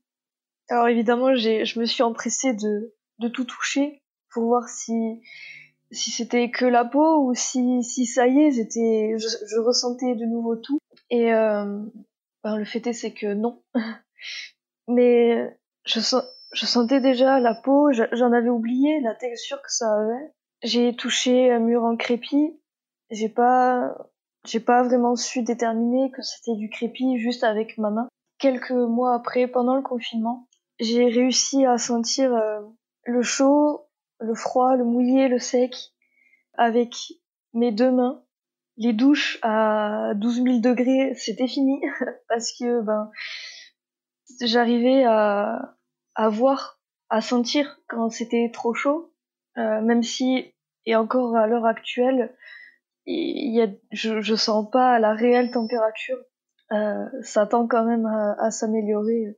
Alors 0.70 0.88
évidemment, 0.88 1.36
j'ai, 1.36 1.64
je 1.64 1.80
me 1.80 1.86
suis 1.86 2.02
empressée 2.02 2.54
de, 2.54 2.96
de 3.20 3.28
tout 3.28 3.46
toucher 3.46 4.02
pour 4.32 4.46
voir 4.46 4.68
si, 4.68 5.22
si 5.92 6.10
c'était 6.10 6.50
que 6.50 6.66
la 6.66 6.86
peau 6.86 7.28
ou 7.28 7.36
si, 7.36 7.84
si 7.84 8.08
ça 8.08 8.26
y 8.26 8.40
est, 8.40 8.52
j'étais, 8.54 9.14
je, 9.20 9.60
ressentais 9.60 10.16
de 10.16 10.26
nouveau 10.26 10.56
tout. 10.56 10.80
Et 11.12 11.32
euh, 11.32 11.84
le 12.56 12.66
fait 12.66 12.86
est, 12.88 12.94
c'est 12.94 13.14
que 13.14 13.34
non. 13.34 13.62
Mais 14.88 15.58
je, 15.86 16.00
sentais 16.54 17.02
déjà 17.02 17.40
la 17.40 17.54
peau, 17.54 17.92
j'en 17.92 18.32
avais 18.32 18.50
oublié 18.50 19.02
la 19.02 19.16
texture 19.16 19.62
que 19.62 19.72
ça 19.72 19.94
avait. 19.94 20.34
J'ai 20.64 20.96
touché 20.96 21.52
un 21.52 21.60
mur 21.60 21.84
en 21.84 21.98
crépi. 21.98 22.60
J'ai 23.10 23.30
pas, 23.30 23.96
j'ai 24.46 24.60
pas 24.60 24.84
vraiment 24.84 25.16
su 25.16 25.44
déterminer 25.44 26.12
que 26.12 26.22
c'était 26.22 26.56
du 26.56 26.70
crépi 26.70 27.18
juste 27.18 27.44
avec 27.44 27.78
ma 27.78 27.90
main. 27.90 28.08
Quelques 28.40 28.72
mois 28.72 29.14
après, 29.14 29.48
pendant 29.48 29.76
le 29.76 29.82
confinement, 29.82 30.48
j'ai 30.80 31.06
réussi 31.06 31.66
à 31.66 31.78
sentir 31.78 32.34
euh, 32.34 32.62
le 33.04 33.22
chaud, 33.22 33.88
le 34.20 34.34
froid, 34.34 34.76
le 34.76 34.84
mouillé, 34.84 35.28
le 35.28 35.40
sec 35.40 35.76
avec 36.54 36.96
mes 37.54 37.72
deux 37.72 37.92
mains. 37.92 38.24
Les 38.78 38.94
douches 38.94 39.40
à 39.42 40.14
12 40.16 40.44
000 40.44 40.60
degrés, 40.60 41.14
c'était 41.16 41.48
fini 41.48 41.82
parce 42.30 42.52
que 42.58 42.82
ben 42.82 43.12
j'arrivais 44.42 45.04
à, 45.04 45.76
à 46.16 46.30
voir, 46.30 46.80
à 47.10 47.22
sentir 47.22 47.80
quand 47.88 48.10
c'était 48.10 48.52
trop 48.54 48.74
chaud, 48.74 49.14
euh, 49.58 49.82
même 49.82 50.04
si 50.04 50.54
et 50.86 50.96
encore 50.96 51.36
à 51.36 51.48
l'heure 51.48 51.66
actuelle, 51.66 52.34
il 53.06 53.54
y 53.54 53.62
a, 53.62 53.68
je, 53.92 54.22
je 54.22 54.36
sens 54.36 54.70
pas 54.70 55.00
la 55.00 55.14
réelle 55.14 55.52
température. 55.52 56.18
Euh, 56.72 57.06
ça 57.22 57.46
tend 57.46 57.68
quand 57.68 57.86
même 57.86 58.06
à, 58.06 58.36
à 58.40 58.52
s'améliorer 58.52 59.38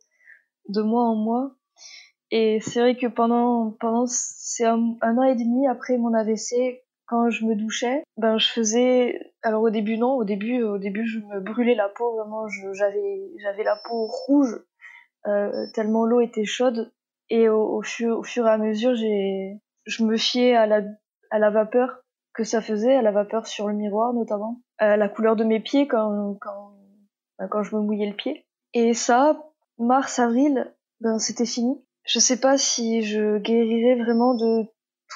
de 0.70 0.82
mois 0.82 1.06
en 1.06 1.16
mois. 1.16 1.56
Et 2.32 2.60
c'est 2.62 2.80
vrai 2.80 2.96
que 2.96 3.08
pendant 3.08 3.72
pendant 3.80 4.06
c'est 4.08 4.66
un, 4.66 4.96
un, 5.02 5.18
an 5.18 5.24
et 5.24 5.36
demi 5.36 5.68
après 5.68 5.98
mon 5.98 6.14
AVC, 6.14 6.84
quand 7.10 7.32
je 7.32 7.44
me 7.44 7.56
douchais, 7.56 8.04
ben 8.18 8.38
je 8.38 8.48
faisais 8.48 9.34
alors 9.42 9.64
au 9.64 9.72
début 9.72 9.98
non, 9.98 10.14
au 10.14 10.24
début 10.24 10.62
au 10.62 10.78
début 10.78 11.08
je 11.08 11.18
me 11.20 11.40
brûlais 11.40 11.74
la 11.74 11.90
peau 11.90 12.16
vraiment, 12.16 12.48
j'avais 12.74 13.32
j'avais 13.40 13.64
la 13.64 13.76
peau 13.76 14.06
rouge 14.06 14.64
euh, 15.26 15.66
tellement 15.74 16.06
l'eau 16.06 16.22
était 16.22 16.46
chaude 16.46 16.94
et 17.32 17.50
au, 17.50 17.82
fur, 17.82 18.26
fur 18.26 18.46
et 18.48 18.52
à 18.52 18.58
mesure 18.60 18.94
j'ai 18.96 19.60
je 19.86 20.04
me 20.04 20.18
fiais 20.18 20.56
à 20.56 20.68
la 20.68 20.82
à 21.32 21.40
la 21.40 21.50
vapeur 21.50 22.04
que 22.34 22.44
ça 22.44 22.62
faisait, 22.62 22.96
à 22.96 23.02
la 23.02 23.12
vapeur 23.12 23.48
sur 23.48 23.68
le 23.68 23.74
miroir 23.74 24.14
notamment, 24.14 24.62
à 24.78 24.96
la 24.96 25.10
couleur 25.10 25.36
de 25.36 25.44
mes 25.44 25.60
pieds 25.60 25.88
quand 25.88 26.38
quand 26.40 26.74
ben, 27.40 27.48
quand 27.48 27.64
je 27.64 27.76
me 27.76 27.82
mouillais 27.82 28.10
le 28.10 28.16
pied. 28.16 28.46
Et 28.74 28.94
ça, 28.94 29.52
mars 29.80 30.20
avril, 30.20 30.72
ben 31.02 31.18
c'était 31.18 31.48
fini 31.48 31.84
je 32.06 32.20
sais 32.20 32.40
pas 32.40 32.58
si 32.58 33.04
je 33.04 33.38
guérirai 33.38 33.96
vraiment 33.96 34.34
de 34.34 34.66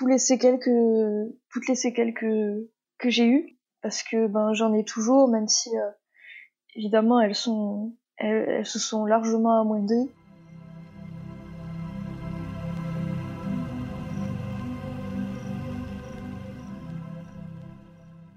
les 0.08 0.18
séquelles 0.18 0.60
que 0.60 1.32
toutes 1.50 1.68
les 1.68 1.76
séquelles 1.76 2.14
que 2.14 2.70
que 2.98 3.10
j'ai 3.10 3.26
eues 3.26 3.58
parce 3.82 4.04
que 4.04 4.28
ben 4.28 4.54
j'en 4.54 4.74
ai 4.74 4.84
toujours 4.84 5.28
même 5.30 5.48
si 5.48 5.70
euh, 5.78 5.92
évidemment 6.76 7.20
elles 7.20 7.36
sont 7.36 7.96
elles, 8.18 8.46
elles, 8.50 8.66
se 8.66 8.80
sont 8.80 9.06
largement 9.06 9.60
amoindries. 9.62 10.12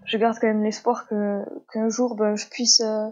Je 0.05 0.19
garde 0.19 0.39
quand 0.41 0.47
même 0.47 0.63
l'espoir 0.63 1.09
que 1.09 1.43
qu'un 1.73 1.89
jour 1.89 2.15
ben, 2.15 2.37
je 2.37 2.47
puisse 2.47 2.81
euh, 2.81 3.09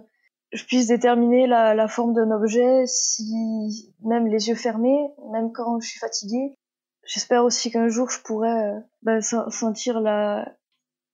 je 0.53 0.65
puisse 0.65 0.87
déterminer 0.87 1.47
la, 1.47 1.75
la 1.75 1.89
forme 1.89 2.15
d'un 2.15 2.31
objet 2.31 2.87
si 2.87 3.93
même 4.05 4.29
les 4.29 4.49
yeux 4.49 4.55
fermés, 4.55 5.11
même 5.33 5.53
quand 5.53 5.81
je 5.81 5.89
suis 5.89 5.99
fatiguée. 5.99 6.57
J'espère 7.07 7.45
aussi 7.45 7.71
qu'un 7.71 7.89
jour 7.89 8.11
je 8.11 8.21
pourrai 8.21 8.51
euh, 8.51 8.81
bah, 9.03 9.21
sentir 9.21 10.01
la, 10.01 10.55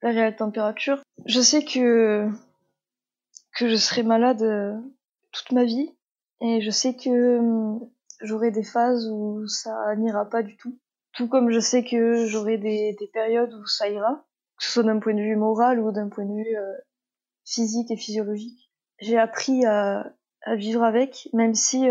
la 0.03 0.11
réelle 0.11 0.37
température. 0.37 1.03
Je 1.27 1.41
sais 1.41 1.65
que 1.65 2.29
que 3.57 3.69
je 3.69 3.77
serai 3.77 4.03
malade 4.03 4.43
euh, 4.43 4.79
toute 5.33 5.53
ma 5.53 5.65
vie 5.65 5.95
et 6.41 6.61
je 6.61 6.71
sais 6.71 6.95
que 6.95 7.39
hum, 7.39 7.91
j'aurai 8.21 8.51
des 8.51 8.63
phases 8.63 9.09
où 9.11 9.47
ça 9.47 9.95
n'ira 9.97 10.25
pas 10.25 10.43
du 10.43 10.57
tout. 10.57 10.79
Tout 11.13 11.29
comme 11.29 11.51
je 11.51 11.61
sais 11.61 11.85
que 11.85 12.27
j'aurai 12.27 12.57
des, 12.57 12.97
des 12.99 13.09
périodes 13.09 13.53
où 13.53 13.67
ça 13.67 13.89
ira, 13.89 14.25
que 14.57 14.65
ce 14.65 14.71
soit 14.71 14.85
d'un 14.85 15.01
point 15.01 15.15
de 15.15 15.21
vue 15.21 15.37
moral 15.37 15.81
ou 15.81 15.91
d'un 15.91 16.09
point 16.09 16.25
de 16.25 16.35
vue 16.35 16.57
euh, 16.57 16.77
physique 17.45 17.91
et 17.91 17.97
physiologique 17.97 18.71
j'ai 19.01 19.19
appris 19.19 19.65
à, 19.65 20.13
à, 20.43 20.57
vivre 20.57 20.83
avec, 20.83 21.29
même 21.33 21.55
si 21.55 21.89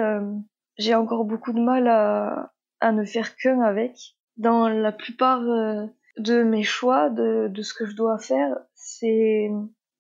j'ai 0.78 0.96
encore 0.96 1.26
beaucoup 1.26 1.54
de 1.54 1.60
mal 1.60 1.88
à, 1.88 2.54
à 2.82 2.92
ne 2.92 3.04
faire 3.04 3.36
qu'un 3.36 3.62
avec. 3.62 4.16
Dans 4.38 4.70
la 4.70 4.92
plupart 4.92 5.42
euh, 5.42 5.86
de 6.18 6.44
mes 6.44 6.64
choix, 6.64 7.10
de, 7.10 7.48
de, 7.50 7.62
ce 7.62 7.74
que 7.74 7.86
je 7.86 7.96
dois 7.96 8.18
faire, 8.18 8.56
c'est 8.74 9.50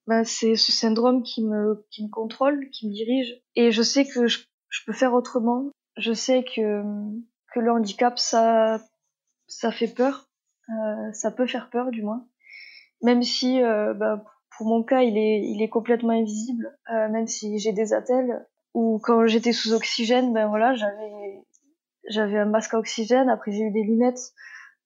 ben, 0.08 0.24
c'est 0.24 0.56
ce 0.56 0.72
syndrome 0.72 1.24
qui 1.24 1.44
me 1.44 1.86
qui 1.92 2.04
me 2.04 2.10
contrôle, 2.10 2.70
qui 2.70 2.88
me 2.88 2.94
dirige. 2.94 3.42
Et 3.56 3.72
je 3.72 3.82
sais 3.82 4.06
que 4.08 4.28
je, 4.28 4.40
je 4.70 4.80
peux 4.86 4.94
faire 4.94 5.14
autrement. 5.14 5.70
Je 5.98 6.14
sais 6.14 6.44
que 6.44 6.82
que 7.54 7.60
le 7.60 7.72
handicap 7.72 8.18
ça 8.18 8.80
ça 9.48 9.72
fait 9.72 9.94
peur, 9.94 10.30
euh, 10.70 11.12
ça 11.12 11.32
peut 11.32 11.48
faire 11.48 11.70
peur 11.70 11.92
du 11.92 12.04
moins. 12.04 12.26
Même 13.02 13.24
si 13.24 13.62
euh, 13.62 13.94
ben, 13.94 14.24
pour 14.60 14.68
mon 14.68 14.84
cas, 14.84 15.02
il 15.04 15.18
est, 15.18 15.42
il 15.42 15.62
est 15.62 15.70
complètement 15.70 16.12
invisible, 16.12 16.78
euh, 16.92 17.08
même 17.10 17.28
si 17.28 17.60
j'ai 17.60 17.72
des 17.72 17.94
attelles. 17.94 18.46
Ou 18.74 19.00
quand 19.02 19.26
j'étais 19.26 19.54
sous 19.54 19.74
oxygène, 19.74 20.34
ben 20.34 20.48
voilà, 20.48 20.76
j'avais, 20.76 21.42
j'avais 22.10 22.40
un 22.40 22.46
masque 22.46 22.74
à 22.74 22.80
oxygène. 22.80 23.30
Après, 23.30 23.52
j'ai 23.52 23.64
eu 23.64 23.72
des 23.72 23.84
lunettes 23.84 24.34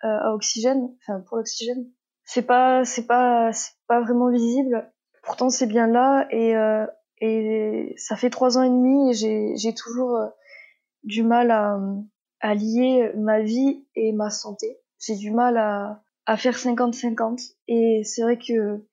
euh, 0.03 0.07
à 0.07 0.33
oxygène, 0.33 0.89
enfin 1.01 1.21
pour 1.21 1.37
l'oxygène. 1.37 1.89
C'est 2.25 2.43
pas, 2.43 2.85
c'est 2.85 3.07
pas, 3.07 3.51
c'est 3.53 3.73
pas 3.87 4.01
vraiment 4.01 4.29
visible. 4.29 4.91
Pourtant, 5.23 5.49
c'est 5.49 5.67
bien 5.67 5.87
là 5.87 6.27
et 6.29 6.55
euh, 6.55 6.85
et 7.19 7.93
ça 7.97 8.15
fait 8.15 8.29
trois 8.29 8.57
ans 8.57 8.63
et 8.63 8.69
demi 8.69 9.13
j'ai, 9.13 9.55
j'ai 9.55 9.73
toujours 9.73 10.17
euh, 10.17 10.27
du 11.03 11.23
mal 11.23 11.51
à, 11.51 11.79
à 12.41 12.53
lier 12.53 13.11
ma 13.15 13.41
vie 13.41 13.87
et 13.95 14.11
ma 14.11 14.29
santé. 14.29 14.79
J'ai 14.99 15.15
du 15.15 15.31
mal 15.31 15.57
à, 15.57 16.03
à 16.25 16.37
faire 16.37 16.57
50-50 16.57 17.55
et 17.67 18.03
c'est 18.03 18.23
vrai 18.23 18.37
que 18.37 18.85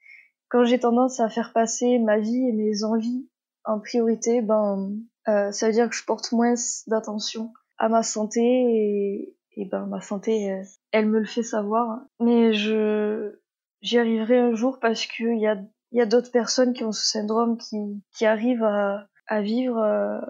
quand 0.49 0.65
j'ai 0.65 0.79
tendance 0.79 1.21
à 1.21 1.29
faire 1.29 1.53
passer 1.53 1.99
ma 1.99 2.19
vie 2.19 2.49
et 2.49 2.53
mes 2.53 2.85
envies 2.85 3.29
en 3.65 3.81
priorité, 3.81 4.43
ben 4.43 4.93
euh, 5.29 5.51
ça 5.53 5.67
veut 5.67 5.73
dire 5.73 5.89
que 5.89 5.95
je 5.95 6.05
porte 6.05 6.33
moins 6.33 6.55
d'attention 6.87 7.53
à 7.81 7.89
ma 7.89 8.05
santé 8.05 8.41
et, 8.41 9.37
et 9.57 9.65
ben 9.65 9.87
ma 9.87 10.01
santé 10.01 10.53
euh, 10.53 10.63
elle 10.93 11.07
me 11.07 11.19
le 11.19 11.27
fait 11.27 11.43
savoir. 11.43 12.03
Mais 12.21 12.53
je 12.53 13.41
j'y 13.83 13.99
arriverai 13.99 14.39
un 14.39 14.55
jour 14.55 14.79
parce 14.81 15.07
que 15.07 15.25
il 15.25 15.41
y 15.41 15.49
a 15.49 15.57
il 15.93 15.99
y 15.99 16.03
a 16.03 16.07
d'autres 16.07 16.31
personnes 16.31 16.73
qui 16.73 16.85
ont 16.85 16.93
ce 16.93 17.05
syndrome 17.05 17.59
qui 17.59 17.77
qui 18.17 18.27
arrivent 18.27 18.63
à 18.63 19.09
à 19.27 19.41
vivre 19.41 19.79
euh, 19.79 20.21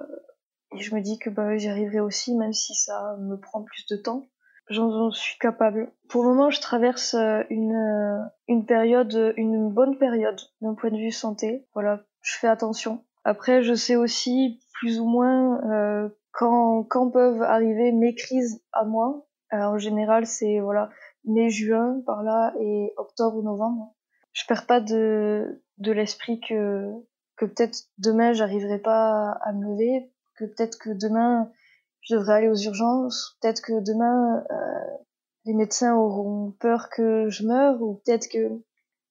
et 0.73 0.81
je 0.81 0.95
me 0.95 1.01
dis 1.01 1.19
que 1.19 1.29
ben 1.29 1.59
j'y 1.59 1.69
arriverai 1.69 2.01
aussi 2.01 2.35
même 2.35 2.55
si 2.55 2.75
ça 2.75 3.17
me 3.21 3.37
prend 3.37 3.63
plus 3.63 3.85
de 3.91 3.97
temps 3.97 4.27
j'en 4.71 5.11
suis 5.11 5.39
capable. 5.39 5.93
Pour 6.09 6.23
le 6.23 6.31
moment, 6.31 6.51
je 6.51 6.61
traverse 6.61 7.15
euh, 7.15 7.43
une, 7.51 8.31
une 8.49 8.65
période, 8.65 9.35
une 9.37 9.69
bonne 9.69 9.99
période 9.99 10.41
d'un 10.61 10.75
point 10.75 10.91
de 10.91 10.97
vue 10.97 11.11
santé. 11.11 11.67
Voilà, 11.75 12.05
je 12.23 12.37
fais 12.39 12.49
attention. 12.49 13.05
Après, 13.25 13.63
je 13.63 13.75
sais 13.75 13.97
aussi 13.97 14.61
plus 14.73 15.01
ou 15.01 15.07
moins 15.07 15.61
euh, 15.71 16.09
quand, 16.41 16.85
quand 16.85 17.11
peuvent 17.11 17.43
arriver 17.43 17.93
mes 17.93 18.15
crises 18.15 18.63
à 18.73 18.85
moi. 18.85 19.27
Alors, 19.51 19.75
en 19.75 19.79
général, 19.79 20.27
c'est 20.27 20.61
voilà 20.61 20.89
mai-juin 21.27 22.01
par 22.07 22.23
là 22.23 22.55
et 22.59 22.95
octobre-novembre. 22.97 23.95
Je 24.33 24.47
perds 24.49 24.65
pas 24.65 24.81
de, 24.81 25.63
de 25.77 25.93
l'esprit 25.93 26.41
que, 26.41 26.91
que 27.37 27.45
peut-être 27.45 27.81
demain 27.99 28.33
j'arriverai 28.33 28.79
pas 28.79 29.33
à 29.43 29.53
me 29.53 29.67
lever, 29.67 30.11
que 30.35 30.47
peut-être 30.47 30.79
que 30.79 30.89
demain 30.89 31.53
je 32.01 32.15
devrais 32.15 32.37
aller 32.37 32.49
aux 32.49 32.57
urgences. 32.57 33.37
Peut-être 33.43 33.61
que 33.61 33.79
demain, 33.85 34.43
euh, 34.51 34.97
les 35.45 35.53
médecins 35.53 35.95
auront 35.95 36.53
peur 36.59 36.89
que 36.89 37.29
je 37.29 37.47
meure, 37.47 37.83
ou 37.83 38.01
peut-être 38.07 38.29
que 38.29 38.49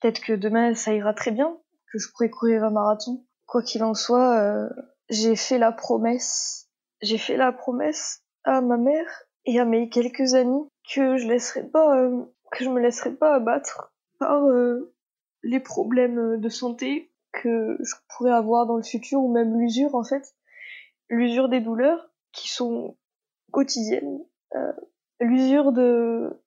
peut-être 0.01 0.21
que 0.21 0.33
demain 0.33 0.73
ça 0.73 0.95
ira 0.95 1.13
très 1.13 1.29
bien, 1.29 1.55
que 1.91 1.99
je 1.99 2.09
pourrai 2.11 2.31
courir 2.31 2.63
un 2.63 2.71
marathon. 2.71 3.23
Quoi 3.45 3.61
qu'il 3.61 3.83
en 3.83 3.93
soit, 3.93 4.39
euh, 4.39 4.67
j'ai 5.09 5.35
fait 5.35 5.59
la 5.59 5.71
promesse, 5.71 6.68
j'ai 7.01 7.17
fait 7.17 7.37
la 7.37 7.51
promesse 7.51 8.23
à 8.43 8.61
ma 8.61 8.77
mère 8.77 9.23
et 9.45 9.59
à 9.59 9.65
mes 9.65 9.89
quelques 9.89 10.33
amis 10.33 10.67
que 10.93 11.17
je 11.17 11.27
laisserai 11.27 11.63
pas, 11.63 11.97
euh, 11.97 12.23
que 12.51 12.63
je 12.63 12.69
me 12.69 12.79
laisserai 12.79 13.13
pas 13.15 13.35
abattre 13.35 13.93
par 14.17 14.45
euh, 14.45 14.93
les 15.43 15.59
problèmes 15.59 16.39
de 16.39 16.49
santé 16.49 17.11
que 17.31 17.77
je 17.79 17.95
pourrais 18.09 18.31
avoir 18.31 18.65
dans 18.65 18.75
le 18.75 18.83
futur 18.83 19.21
ou 19.21 19.31
même 19.31 19.59
l'usure 19.59 19.95
en 19.95 20.03
fait, 20.03 20.35
l'usure 21.09 21.47
des 21.47 21.61
douleurs 21.61 22.09
qui 22.31 22.49
sont 22.49 22.97
quotidiennes, 23.51 24.23
euh, 24.55 24.73
l'usure 25.19 25.71
de 25.71 26.41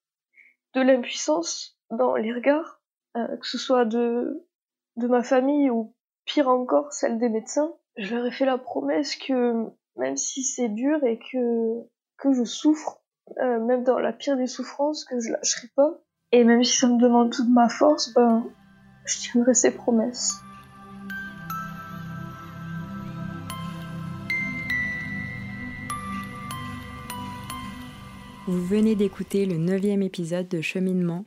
de 0.74 0.80
l'impuissance 0.80 1.78
dans 1.90 2.16
les 2.16 2.32
regards, 2.32 2.80
que 3.14 3.46
ce 3.46 3.58
soit 3.58 3.84
de 3.84 4.46
de 4.96 5.06
ma 5.06 5.22
famille 5.22 5.68
ou 5.70 5.94
pire 6.24 6.48
encore 6.48 6.92
celle 6.92 7.18
des 7.18 7.28
médecins. 7.28 7.74
Je 7.96 8.16
leur 8.16 8.26
ai 8.26 8.30
fait 8.30 8.46
la 8.46 8.56
promesse 8.56 9.16
que 9.16 9.70
même 9.96 10.16
si 10.16 10.42
c'est 10.42 10.68
dur 10.68 11.02
et 11.04 11.18
que 11.18 12.32
je 12.32 12.44
souffre, 12.44 13.02
euh, 13.38 13.60
même 13.60 13.84
dans 13.84 13.98
la 13.98 14.12
pire 14.12 14.36
des 14.36 14.46
souffrances, 14.46 15.04
que 15.04 15.20
je 15.20 15.30
lâcherai 15.30 15.68
pas. 15.74 16.00
Et 16.32 16.44
même 16.44 16.64
si 16.64 16.76
ça 16.76 16.88
me 16.88 17.00
demande 17.00 17.30
toute 17.30 17.48
ma 17.48 17.68
force, 17.68 18.12
ben 18.14 18.44
je 19.04 19.18
tiendrai 19.18 19.54
ces 19.54 19.70
promesses. 19.70 20.34
Vous 28.48 28.64
venez 28.64 28.96
d'écouter 28.96 29.46
le 29.46 29.56
neuvième 29.56 30.02
épisode 30.02 30.48
de 30.48 30.60
Cheminement, 30.60 31.24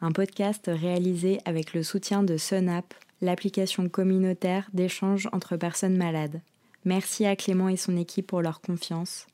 un 0.00 0.12
podcast 0.12 0.64
réalisé 0.72 1.38
avec 1.44 1.72
le 1.72 1.82
soutien 1.82 2.22
de 2.22 2.36
SunApp, 2.36 2.94
l'application 3.20 3.88
communautaire 3.88 4.68
d'échange 4.72 5.28
entre 5.32 5.56
personnes 5.56 5.96
malades. 5.96 6.40
Merci 6.84 7.26
à 7.26 7.36
Clément 7.36 7.68
et 7.68 7.76
son 7.76 7.96
équipe 7.96 8.26
pour 8.26 8.42
leur 8.42 8.60
confiance 8.60 9.26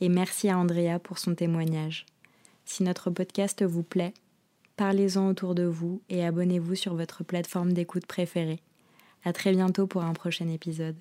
et 0.00 0.08
merci 0.08 0.48
à 0.48 0.58
Andrea 0.58 0.98
pour 1.02 1.18
son 1.18 1.34
témoignage. 1.34 2.06
Si 2.64 2.82
notre 2.82 3.10
podcast 3.10 3.62
vous 3.62 3.82
plaît, 3.82 4.14
parlez-en 4.76 5.28
autour 5.28 5.54
de 5.54 5.64
vous 5.64 6.02
et 6.08 6.24
abonnez-vous 6.24 6.74
sur 6.74 6.94
votre 6.94 7.24
plateforme 7.24 7.72
d'écoute 7.72 8.06
préférée. 8.06 8.60
À 9.24 9.32
très 9.32 9.52
bientôt 9.52 9.86
pour 9.86 10.04
un 10.04 10.12
prochain 10.12 10.48
épisode. 10.48 10.96